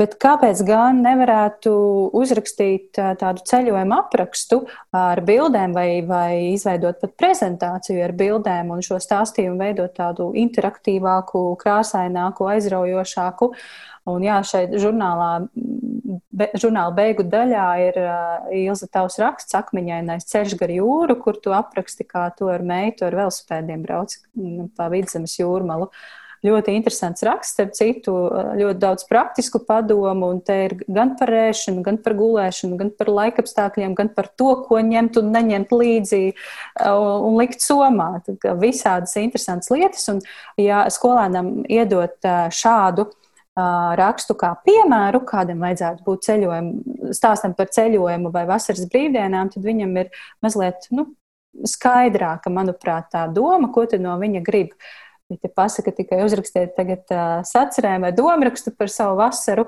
[0.01, 1.75] Bet kāpēc gan nevarētu
[2.19, 8.99] uzrakstīt tādu ceļojumu aprakstu ar bildēm vai, vai izveidot pat prezentāciju ar bildēm un šo
[9.03, 13.53] stāstījumu veidot tādu interaktīvāku, krāsaināku, aizraujošāku?
[14.09, 15.31] Un jā, šeit žurnālā,
[16.33, 21.53] be, žurnāla beigu daļā ir uh, Ilza tavs raksts akmeņainais ceļš gar jūru, kur tu
[21.57, 25.91] apraksti, kā tu ar meitu ar velospēdiem brauc nu, pa vidzemes jūrmalu.
[26.47, 28.13] Ļoti interesants raksts, starp citu,
[28.61, 33.11] ļoti daudz praktisku padomu, un te ir gan par ēšanu, gan par gulēšanu, gan par
[33.11, 36.23] laikapstākļiem, gan par to, ko ņemt un neņemt līdzi
[36.87, 38.21] un likt somā.
[38.63, 40.23] Visādas interesantas lietas, un
[40.63, 43.09] ja skolēnam iedot šādu
[43.99, 49.97] rakstu kā piemēru, kādam vajadzētu būt ceļojumu, stāstam par ceļojumu vai vasaras brīvdienām, tad viņam
[50.03, 50.11] ir
[50.45, 51.09] mazliet nu,
[51.67, 54.75] skaidrāka, manuprāt, tā doma, ko no viņa grib.
[55.29, 57.11] Ja te pasaka tikai uzrakstiet tagad
[57.45, 59.67] sacerēm vai domrakstu par savu vasaru,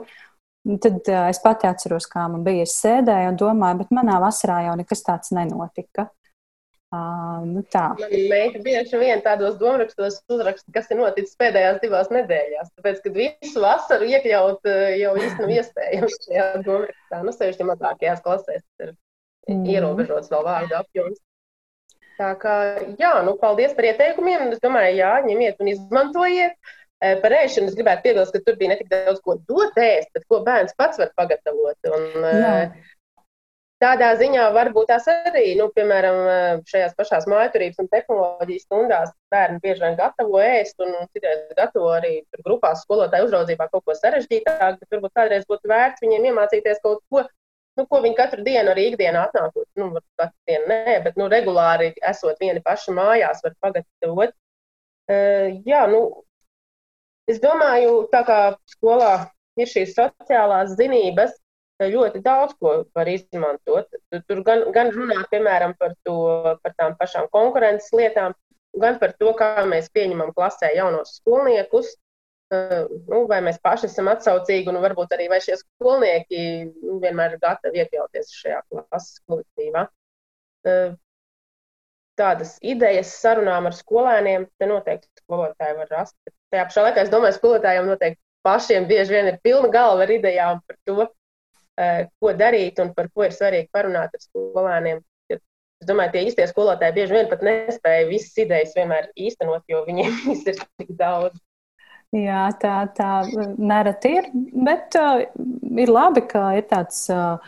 [0.80, 2.64] tad es pati atceros, kā man bija.
[2.64, 6.08] Es sēdēju un domāju, bet manā vasarā jau nekas tāds nenotika.
[6.90, 7.84] Uh, nu tā.
[8.10, 12.72] Meita bieži vien tādos domārakstos uzraksta, kas ir noticis pēdējās divās nedēļās.
[12.74, 14.66] Tāpēc, kad visu vasaru iekļaut,
[14.98, 17.22] jau īsti nav iespējams šajā domārakstā.
[17.22, 19.62] Nu, sevišķi mazākajās klasēs ir mm.
[19.76, 21.22] ierobežots vēl vārdu apjoms.
[22.18, 22.54] Tā kā,
[23.00, 24.50] jā, nu, paldies par ieteikumiem.
[24.50, 26.58] Es domāju, jā, ņemiet un izmantojiet.
[27.00, 30.26] Par ēšanu es gribētu piebilst, ka tur bija ne tik daudz ko dot ēst, bet
[30.28, 31.78] ko bērns pats var pagatavot.
[31.88, 32.56] Un, jā.
[33.80, 36.18] Tādā ziņā varbūt tās arī, nu, piemēram,
[36.68, 42.18] šajās pašās mājturības un tehnoloģijas stundās bērni bieži vien gatavo ēst un citreiz gatavo arī
[42.44, 47.24] grupās skolotāju uzraudzībā kaut ko sarežģītāku, bet varbūt kādreiz būtu vērts viņiem iemācīties kaut ko,
[47.80, 49.88] nu, ko viņi katru dienu arī ikdienā atnākot, nu,
[50.20, 54.36] katru dienu nē, bet, nu, regulāri esot vieni paši mājās, var pagatavot.
[55.08, 56.04] Uh, jā, nu,
[57.32, 58.42] es domāju, tā kā
[58.76, 59.14] skolā
[59.56, 61.32] ir šīs sociālās zinības,
[61.88, 63.88] ļoti daudz ko var izmantot.
[64.28, 66.16] Tur gan, gan runāt, piemēram, par, to,
[66.62, 68.34] par tām pašām konkurences lietām,
[68.76, 71.94] gan par to, kā mēs pieņemam klasē jaunos skolniekus,
[72.50, 77.44] nu, vai mēs paši esam atsaucīgi, un varbūt arī vai šie skolnieki nu, vienmēr ir
[77.44, 79.86] gatavi iekļauties šajā klases kolektīvā.
[82.20, 86.18] Tādas idejas sarunām ar skolēniem, te noteikti skolotāji var rast.
[86.52, 90.60] Tajā pašā laikā es domāju, skolotājiem noteikti pašiem bieži vien ir pilna galva ar idejām
[90.66, 91.19] par to, Eh,
[91.76, 95.00] ko darīt un par ko ir svarīgi parunāt ar skolēniem.
[95.30, 100.18] Es domāju, tie īstie skolotāji bieži vien pat nespēja visas idejas vienmēr īstenot, jo viņiem
[100.34, 101.40] ir tik daudz.
[102.12, 103.10] Jā, tā, tā
[103.54, 104.28] nereti ir,
[104.66, 105.22] bet uh,
[105.78, 107.38] ir labi, ka ir tāds uh,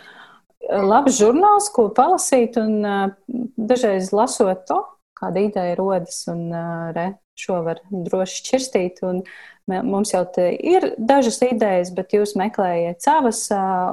[0.71, 4.79] labs žurnāls, ko palasīt, un uh, dažreiz lasot to,
[5.19, 9.03] kāda ideja rodas, un uh, re, šo var droši šķirstīt.
[9.09, 10.25] Un, uh, Mums jau
[10.59, 13.45] ir dažas idejas, bet jūs meklējiet savas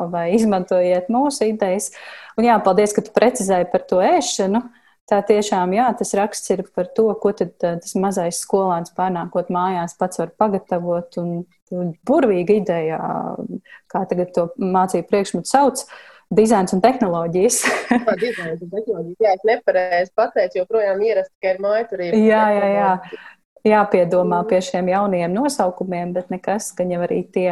[0.10, 1.92] vai izmantojiet mūsu idejas.
[2.40, 4.64] Un jā, paldies, ka tu precizēji par to ēšanu.
[5.10, 9.98] Tā tiešām, jā, tas raksts ir par to, ko tad tas mazais skolāns pārnākot mājās
[9.98, 11.18] pats var pagatavot.
[11.18, 13.00] Un burvīga ideja,
[13.90, 15.82] kā tagad to mācību priekšmetu sauc,
[16.34, 17.58] dizains un tehnoloģijas.
[17.90, 19.18] Jā, dizains un tehnoloģijas.
[19.26, 22.22] Jā, es nepareizi pateicu, joprojām ierasti, ka ir māja turība.
[22.30, 22.94] Jā, jā, jā
[23.68, 27.50] jāpiedomā pie šiem jaunajiem nosaukumiem, bet nekas, ka jau arī tie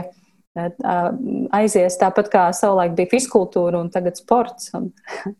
[1.53, 4.71] aizies tāpat kā savulaik bija fiskultūra un tagad sports.
[4.77, 4.89] Un,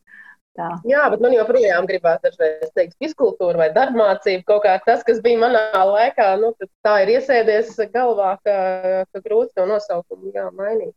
[0.57, 0.69] tā.
[0.89, 5.41] Jā, bet man joprojām gribās dažreiz teikt fiskultūra vai darbmācība, kaut kā tas, kas bija
[5.45, 6.53] manā laikā, nu,
[6.85, 8.57] tā ir iesēdies galvā, ka,
[9.11, 10.95] ka grūti to nosaukumu jā, mainīt.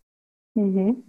[0.58, 1.00] Mm -hmm.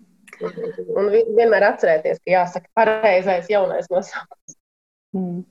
[0.95, 4.55] Un vienmēr atcerēties, ka jāsaka pareizais jaunais nosaukums.
[5.13, 5.43] Mm.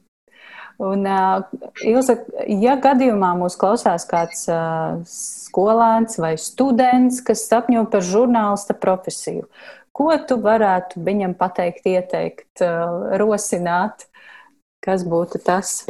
[0.81, 1.43] Un, uh,
[1.85, 2.15] Ilza,
[2.49, 9.45] ja gadījumā mūs klausās kāds uh, skolēns vai students, kas sapņo par žurnālista profesiju,
[9.93, 14.07] ko tu varētu viņam pateikt, ieteikt, uh, rosināt?
[14.81, 15.83] Kas būtu tas,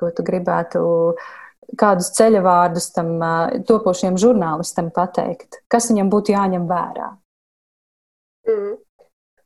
[0.00, 0.80] ko tu gribētu,
[1.76, 5.60] kādus ceļavārdus tam uh, topošiem žurnālistam pateikt?
[5.68, 7.10] Kas viņam būtu jāņem vērā?
[8.48, 8.78] Mm.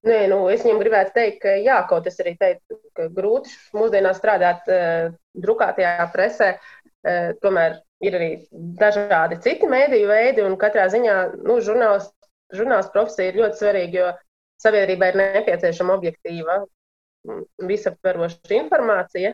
[0.04, 4.18] Nē, nu, es viņam gribētu teikt, ka jā, kaut es arī teicu, ka grūti mūsdienās
[4.20, 6.50] strādāt uh, drukātajā presē.
[7.04, 8.28] Uh, tomēr ir arī
[8.80, 12.10] dažādi citi mēdīju veidi, un katrā ziņā nu, žurnāls,
[12.52, 14.12] žurnāls profesija ir ļoti svarīga, jo
[14.64, 16.58] sabiedrībai ir nepieciešama objektīva,
[17.64, 19.32] visaptveroša informācija.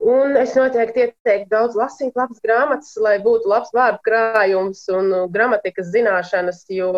[0.00, 5.90] Un es noteikti ieteiktu daudz lasīt, labas grāmatas, lai būtu labs vārdu krājums un gramatikas
[5.92, 6.88] zināšanas, jo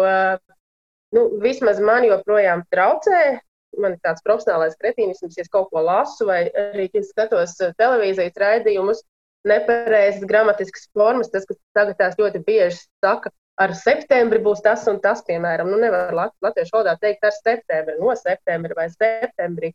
[1.16, 3.40] nu, vismaz man joprojām traucē.
[3.80, 9.00] Man ir tāds profesionālais kretīnisms, ja kaut ko lasu, vai arī, skatos eh, televīzijas raidījumus,
[9.48, 15.00] nepareizas gramatiskas formas, tas, kas tagad tās ļoti bieži saka, ar septembri būs tas un
[15.00, 19.72] tas, piemēram, nu nevar latviešu valodā teikt ar septembri, no septembra vai septembrī.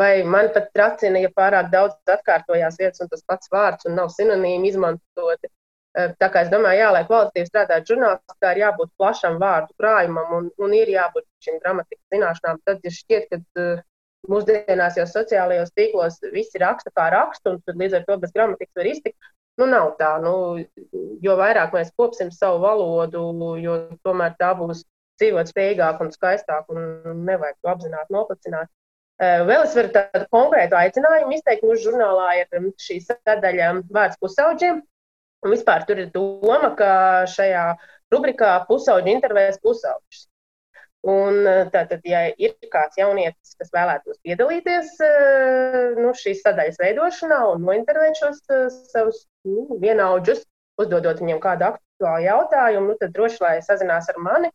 [0.00, 4.08] Vai man pat tracina, ja pārāk daudz atkārtojās vietas un tas pats vārds un nav
[4.10, 5.52] sinonīmi izmantoti.
[5.94, 10.32] Eh, tā kā es domāju, jā, lai kvalitatīvi strādātu žurnālistā, ir jābūt plašam vārdu krājumam
[10.38, 12.56] un, un ir jābūt šīm gramatikas zināšanām.
[12.66, 13.82] Tad, ja šķiet, ka uh,
[14.26, 18.80] mūsdienās jau sociālajos tīklos visi raksta kā rakstu, un tad līdz ar to bez gramatikas
[18.80, 19.28] var iztikt,
[19.62, 20.08] nu nav tā.
[20.24, 20.32] Nu,
[21.22, 23.22] jo vairāk mēs kopsim savu valodu,
[23.62, 24.82] jo tomēr tā būs
[25.22, 28.72] dzīvot spējīgāk un skaistāk, un nevajag to apzināti noplicināt.
[29.22, 31.62] Uh, vēl es varu tādu konkrētu aicinājumu izteikt.
[31.62, 34.82] Mūsu žurnālā ir šī sadaļa vārds pusauģiem,
[35.44, 36.92] Un vispār tur ir doma, ka
[37.28, 37.64] šajā
[38.14, 40.24] rubrikā pusauģi intervēs pusauģus.
[41.04, 44.94] Un tātad, ja ir kāds jaunietis, kas vēlētos piedalīties
[45.98, 48.40] nu, šīs sadaļas veidošanā un nointervēt šos
[48.94, 50.46] savus nu, vienaudžus,
[50.80, 54.50] uzdodot viņiem kādu aktuālu jautājumu, nu, tad droši lai sazinās ar mani,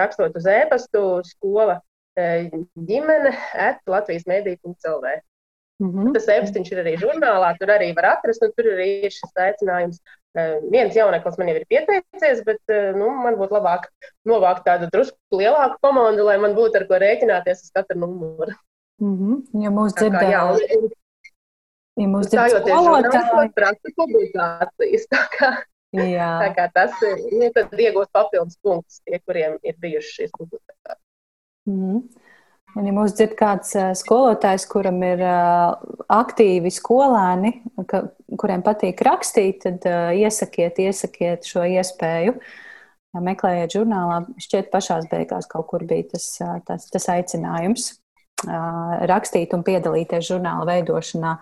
[0.00, 1.76] rakstot uz e-pastu skola
[2.16, 3.34] ģimene
[3.68, 5.12] at Latvijas mediju.clv.
[5.80, 6.12] Mm -hmm.
[6.14, 10.00] Tas e-pastiņš ir arī žurnālā, tur arī var atrast, un tur arī ir šis aicinājums.
[10.30, 13.88] Uh, viens jauneklis man jau ir pieteicies, bet uh, nu, man būtu labāk
[14.28, 18.54] novākt tādu drusku lielāku komandu, lai man būtu ar ko rēķināties uz katru numuru.
[19.00, 19.62] Mm -hmm.
[19.64, 20.92] Ja mūsu dzirdējāt.
[21.96, 25.50] Ja mums ir skolotāji, praksa publikācijas, tā kā,
[25.92, 26.30] Jā.
[26.44, 31.00] tā kā tas ir, nu, tad iegūst papildus punktus tie, kuriem ir bijušas šīs publikācijas.
[31.68, 32.00] Mm.
[32.78, 37.54] Un, ja mums dzird kāds skolotājs, kuram ir aktīvi skolēni,
[37.90, 38.04] ka,
[38.38, 42.36] kuriem patīk rakstīt, tad iesakiet, iesakiet šo iespēju.
[43.26, 46.28] Meklējiet žurnālā, šķiet, pašās beigās kaut kur bija tas,
[46.68, 47.88] tas, tas aicinājums
[48.46, 51.36] rakstīt un piedalīties žurnāla veidošanā.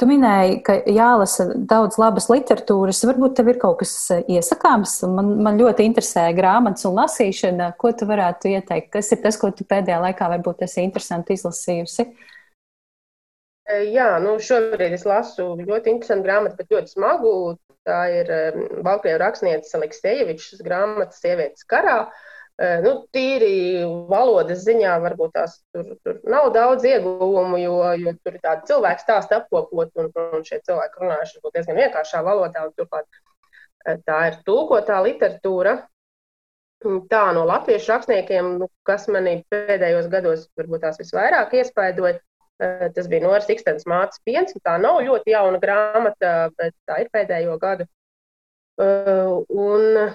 [0.00, 3.02] Tu minēji, ka jālasa daudz labas literatūras.
[3.04, 3.92] Varbūt tev ir kaut kas
[4.24, 5.02] iesakāms.
[5.12, 7.74] Man, man ļoti interesē grāmatas un lasīšana.
[7.80, 8.88] Ko tu varētu ieteikt?
[8.94, 12.08] Kas ir tas, ko tu pēdējā laikā varbūt esi interesanti izlasījusi?
[13.92, 17.34] Jā, nu šobrīd es lasu ļoti interesantu grāmatu, bet ļoti smagu.
[17.86, 18.32] Tā ir
[18.84, 22.00] Baltkrievijas rakstniece Aleksējevičs grāmata Sievietes karā.
[22.08, 22.26] Uh,
[22.60, 28.42] Nu, tīri valodas ziņā varbūt tās tur, tur nav daudz ieguvumu, jo, jo tur ir
[28.42, 33.08] tāda cilvēka stāsta apkopot, un, un šie cilvēki runājuši diezgan vienkāršā valodā, un turklāt
[34.04, 35.78] tā ir tūkotā literatūra.
[37.12, 42.20] Tā no latviešu rakstniekiem, nu, kas manī pēdējos gados varbūt tās visvairāk iespaidoja,
[42.96, 44.52] tas bija Noras Ikstens mātes piens.
[44.64, 47.88] Tā nav ļoti jauna grāmata, bet tā ir pēdējo gadu.
[48.80, 50.12] Un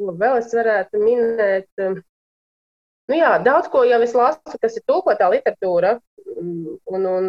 [0.00, 1.68] Ko vēl es varētu minēt?
[1.84, 1.98] Um,
[3.12, 5.98] nu jā, daudz ko jau es lasu, kas ir tūkotā literatūra.
[6.40, 7.28] Mm, un, un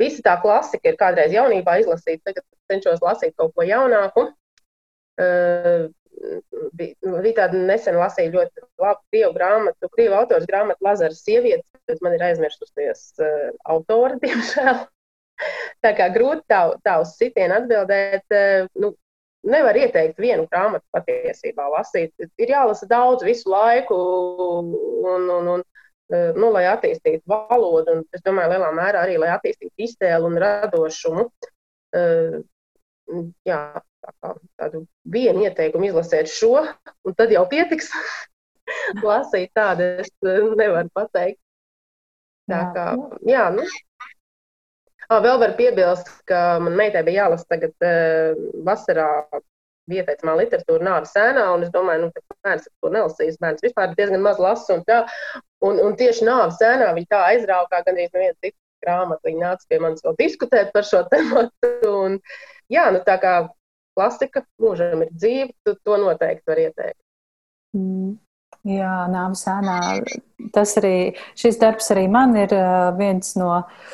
[0.00, 4.28] visa tā klasika ir kādreiz jaunībā izlasīta, tagad cenšos lasīt kaut ko jaunāku.
[5.20, 5.88] Uh,
[6.76, 6.94] bija,
[7.40, 12.24] tāda nesen lasīja ļoti labu krievu grāmatu, krievu autors grāmatu Lazars sievietes, bet man ir
[12.28, 14.84] aizmirsusies uh, autori, diemžēl.
[15.80, 18.26] Tā kā grūti tā, tā uz sitienu atbildēt.
[18.28, 18.92] Uh, nu,
[19.48, 22.12] nevar ieteikt vienu grāmatu patiesībā lasīt.
[22.40, 23.96] Ir jālasa daudz visu laiku,
[25.08, 25.66] un, un, un,
[26.10, 31.28] nu, lai attīstītu valodu, un es domāju, lielā mērā arī, lai attīstītu iztēli un radošumu.
[33.48, 33.60] Jā,
[34.04, 36.60] tā kā tādu vienu ieteikumu izlasēt šo,
[37.06, 37.90] un tad jau pietiks.
[39.06, 41.40] Lasīt tādu es nevaru pateikt.
[42.50, 42.84] Tā kā,
[43.26, 43.64] jā, nu,
[45.18, 49.10] vēl var piebilst, ka man meitai bija jālasa tagad uh, vasarā
[49.90, 53.38] ieteicamā literatūra nāves sēnā, un es domāju, nu, ka bērns to nelasīs.
[53.42, 55.00] Bērns vispār diezgan maz lasa, un, tā,
[55.66, 58.56] un, un tieši nāves sēnā viņa tā aizraukā, gan arī neviena cita
[58.86, 59.26] grāmata.
[59.26, 61.72] Viņa nāca pie manis vēl diskutēt par šo tematu.
[61.90, 62.18] Un,
[62.72, 63.36] jā, nu tā kā
[63.98, 67.00] klasika mūžam ir dzīva, tu to noteikti var ieteikt.
[67.76, 68.18] Mm.
[68.68, 69.80] Jā, nāves sēnā.
[70.52, 72.52] Tas arī, šis darbs arī man ir
[72.98, 73.90] viens no uh,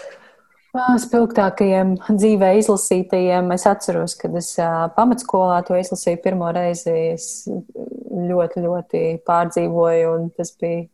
[0.77, 4.51] Spilgtākajiem dzīvē izlasītajiem es atceros, kad es
[4.97, 6.93] pamatskolā to izlasīju pirmo reizi.
[7.15, 10.87] Es ļoti, ļoti pārdzīvoju, un tas bija,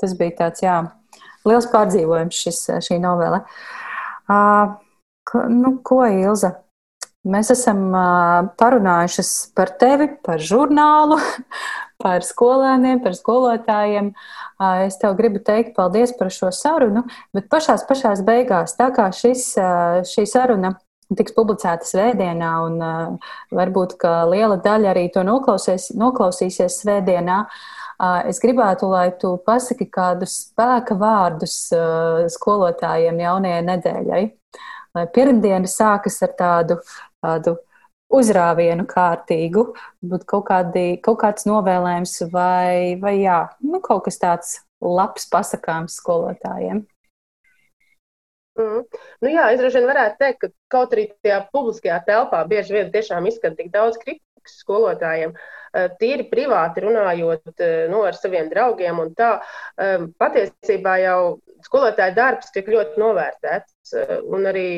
[0.00, 0.76] tas bija tāds, jā,
[1.46, 3.42] liels pārdzīvojums šis, šī novele.
[4.26, 4.76] Uh,
[5.52, 6.52] nu, ko, Ilza?
[7.26, 7.90] Mēs esam
[8.60, 11.18] parunājušas par tevi, par žurnālu,
[12.02, 14.12] par skolēniem, par skolotājiem.
[14.86, 17.02] Es tev gribu teikt paldies par šo sarunu,
[17.34, 19.48] bet pašās, pašās beigās, tā kā šis,
[20.12, 20.76] šī saruna
[21.14, 22.78] tiks publicēta svētdienā, un
[23.54, 23.96] varbūt,
[24.30, 27.42] liela daļa arī to noklausīs, noklausīsies svētdienā,
[28.30, 31.58] es gribētu, lai tu pasaki kādus spēka vārdus
[32.34, 34.24] skolotājiem jaunajai nedēļai.
[34.96, 36.78] Lai pirmdiena sākas ar tādu
[37.26, 37.56] tādu
[38.16, 39.72] uzrāvienu kārtīgu,
[40.06, 45.98] būtu kaut, kādi, kaut kāds novēlējums vai, vai jā, nu, kaut kas tāds labs pasakāms
[45.98, 46.84] skolotājiem.
[48.56, 48.84] Mm.
[49.20, 52.92] Nu jā, es droši vien varētu teikt, ka kaut arī tajā publiskajā telpā bieži vien
[52.94, 55.34] tiešām izskan tik daudz kritikas skolotājiem.
[55.76, 61.18] Eh, tīri privāti runājot eh, nu, ar saviem draugiem, un tā eh, patiesībā jau
[61.66, 63.96] skolotāja darbs tiek ļoti novērtēts.
[64.32, 64.68] Un arī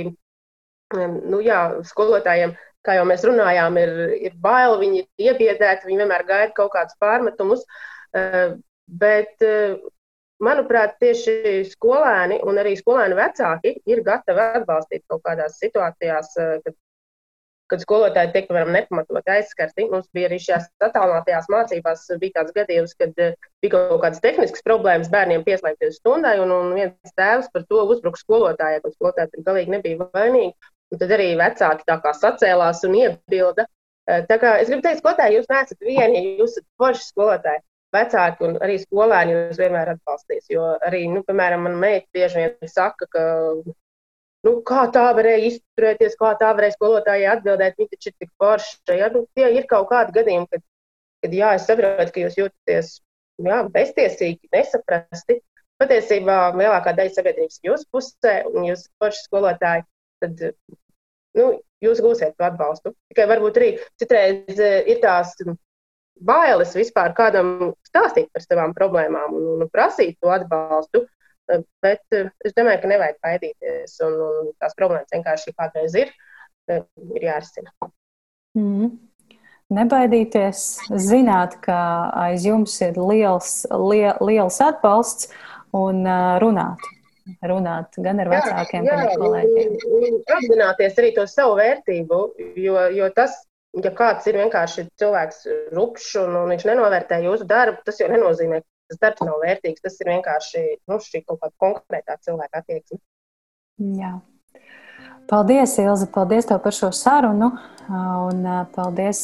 [0.94, 3.94] nu, jā, skolotājiem, kā jau mēs runājām, ir,
[4.30, 7.64] ir bail, viņi ir iebiedēti, viņi vienmēr gaida kaut kādus pārmetumus.
[8.16, 8.56] Eh,
[8.88, 9.76] bet, eh,
[10.40, 16.76] manuprāt, tieši skolēni un arī skolēnu vecāki ir gatavi atbalstīt kaut kādās situācijās, eh, kad,
[17.68, 19.90] kad skolotāji tiek, piemēram, nepamatot aizskarti.
[19.90, 25.12] Mums bija arī šajās attālinātajās mācībās bija tāds gadījums, kad bija kaut kādas tehniskas problēmas
[25.12, 30.08] bērniem pieslēgties stundai, un, un viens tēvs par to uzbruka skolotājai, ka skolotāji galīgi nebija
[30.16, 30.56] vainīgi.
[30.92, 33.66] Un tad arī vecāki tā kā sacēlās un iebilda.
[34.28, 37.60] Tā kā es gribu teikt, skolotāji, jūs neesat vieni, jūs esat forši skolotāji.
[37.92, 40.46] Vecāki un arī skolēni jūs vienmēr atbalstīs.
[40.52, 43.24] Jo arī, nu, piemēram, man meita bieži vien saka, ka,
[44.48, 48.80] nu, kā tā varēja izturēties, kā tā varēja skolotājai atbildēt, viņi taču ir tik forši.
[49.00, 50.64] Ja, nu, tie ir kaut kādi gadījumi, kad,
[51.24, 52.90] kad jā, es saprotu, ka jūs jūtaties
[53.44, 55.40] jā, beztiesīgi, nesaprasti.
[55.78, 59.84] Patiesībā lielākā daļa sabiedrības ir jūsu pusē, un jūs esat forši skolotāji.
[60.22, 60.42] Tad
[61.38, 61.48] nu,
[61.84, 62.94] jūs gūsiet to atbalstu.
[63.12, 65.34] Tikai varbūt arī citreiz ir tās
[66.18, 71.06] bailes vispār kādam stāstīt par savām problēmām un, un prasīt to atbalstu.
[71.48, 76.10] Bet es domāju, ka nevajag baidīties, un, un tās problēmas vienkārši kādreiz ir,
[76.68, 77.72] ir jārisina.
[78.58, 78.98] Mm.
[79.72, 80.60] Nebaidīties,
[80.96, 81.78] zināt, ka
[82.16, 85.28] aiz jums ir liels, liel, liels atbalsts
[85.76, 86.04] un
[86.40, 86.84] runāt.
[87.50, 89.76] Runāt gan ar vecākiem, jā, gan ar kolēģiem.
[90.36, 92.20] Apzināties arī to savu vērtību,
[92.62, 93.36] jo, jo tas,
[93.84, 95.44] ja kāds ir vienkārši cilvēks
[95.76, 99.84] rupšs un, un viņš nenovērtē jūsu darbu, tas jau nenozīmē, ka tas darbs nav vērtīgs.
[99.84, 103.00] Tas ir vienkārši nu, šī kaut kāda konkrētā cilvēka attieksme.
[103.98, 104.16] Jā.
[105.28, 107.50] Paldies, Ilze, paldies tev par šo sarunu.
[107.88, 109.20] Un paldies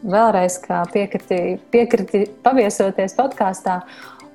[0.00, 3.78] vēlreiz, ka piekriti, piekriti paviesoties podkāstā.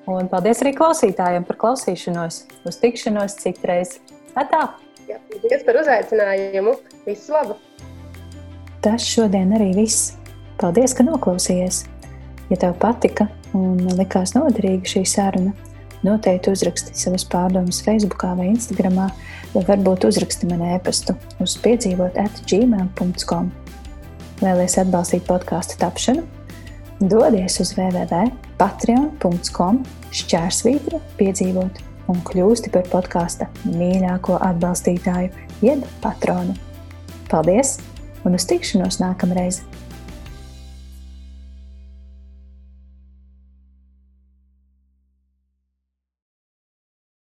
[0.07, 2.43] Un paldies arī klausītājiem par klausīšanos.
[2.67, 3.97] Uz tikšanos citreiz.
[4.39, 4.69] Atā!
[5.07, 6.77] Jā, paldies par uzaicinājumu.
[7.03, 7.57] Visu labu!
[8.83, 10.13] Tas šodien arī viss.
[10.61, 11.83] Paldies, ka noklausījies!
[12.47, 13.27] Ja tev patika
[13.57, 15.51] un likās noderīga šī saruna,
[16.07, 19.01] noteikti uzraksti savas pārdomas Facebook vai Instagram,
[19.51, 23.51] vai varbūt uzraksti man e-pastu uz piedzīvot atgmail.com.
[24.39, 26.36] Vēlēs atbalstīt podkāstu tapšanu?
[26.97, 29.83] Dodies uz www.patreon.com
[30.17, 31.77] šķērsvītra piedzīvot
[32.09, 35.29] un kļūsti par podkāsta mīļāko atbalstītāju,
[35.61, 36.57] jeb patronu.
[37.29, 37.77] Paldies!
[38.25, 39.61] un uz tikšanos nākamreiz!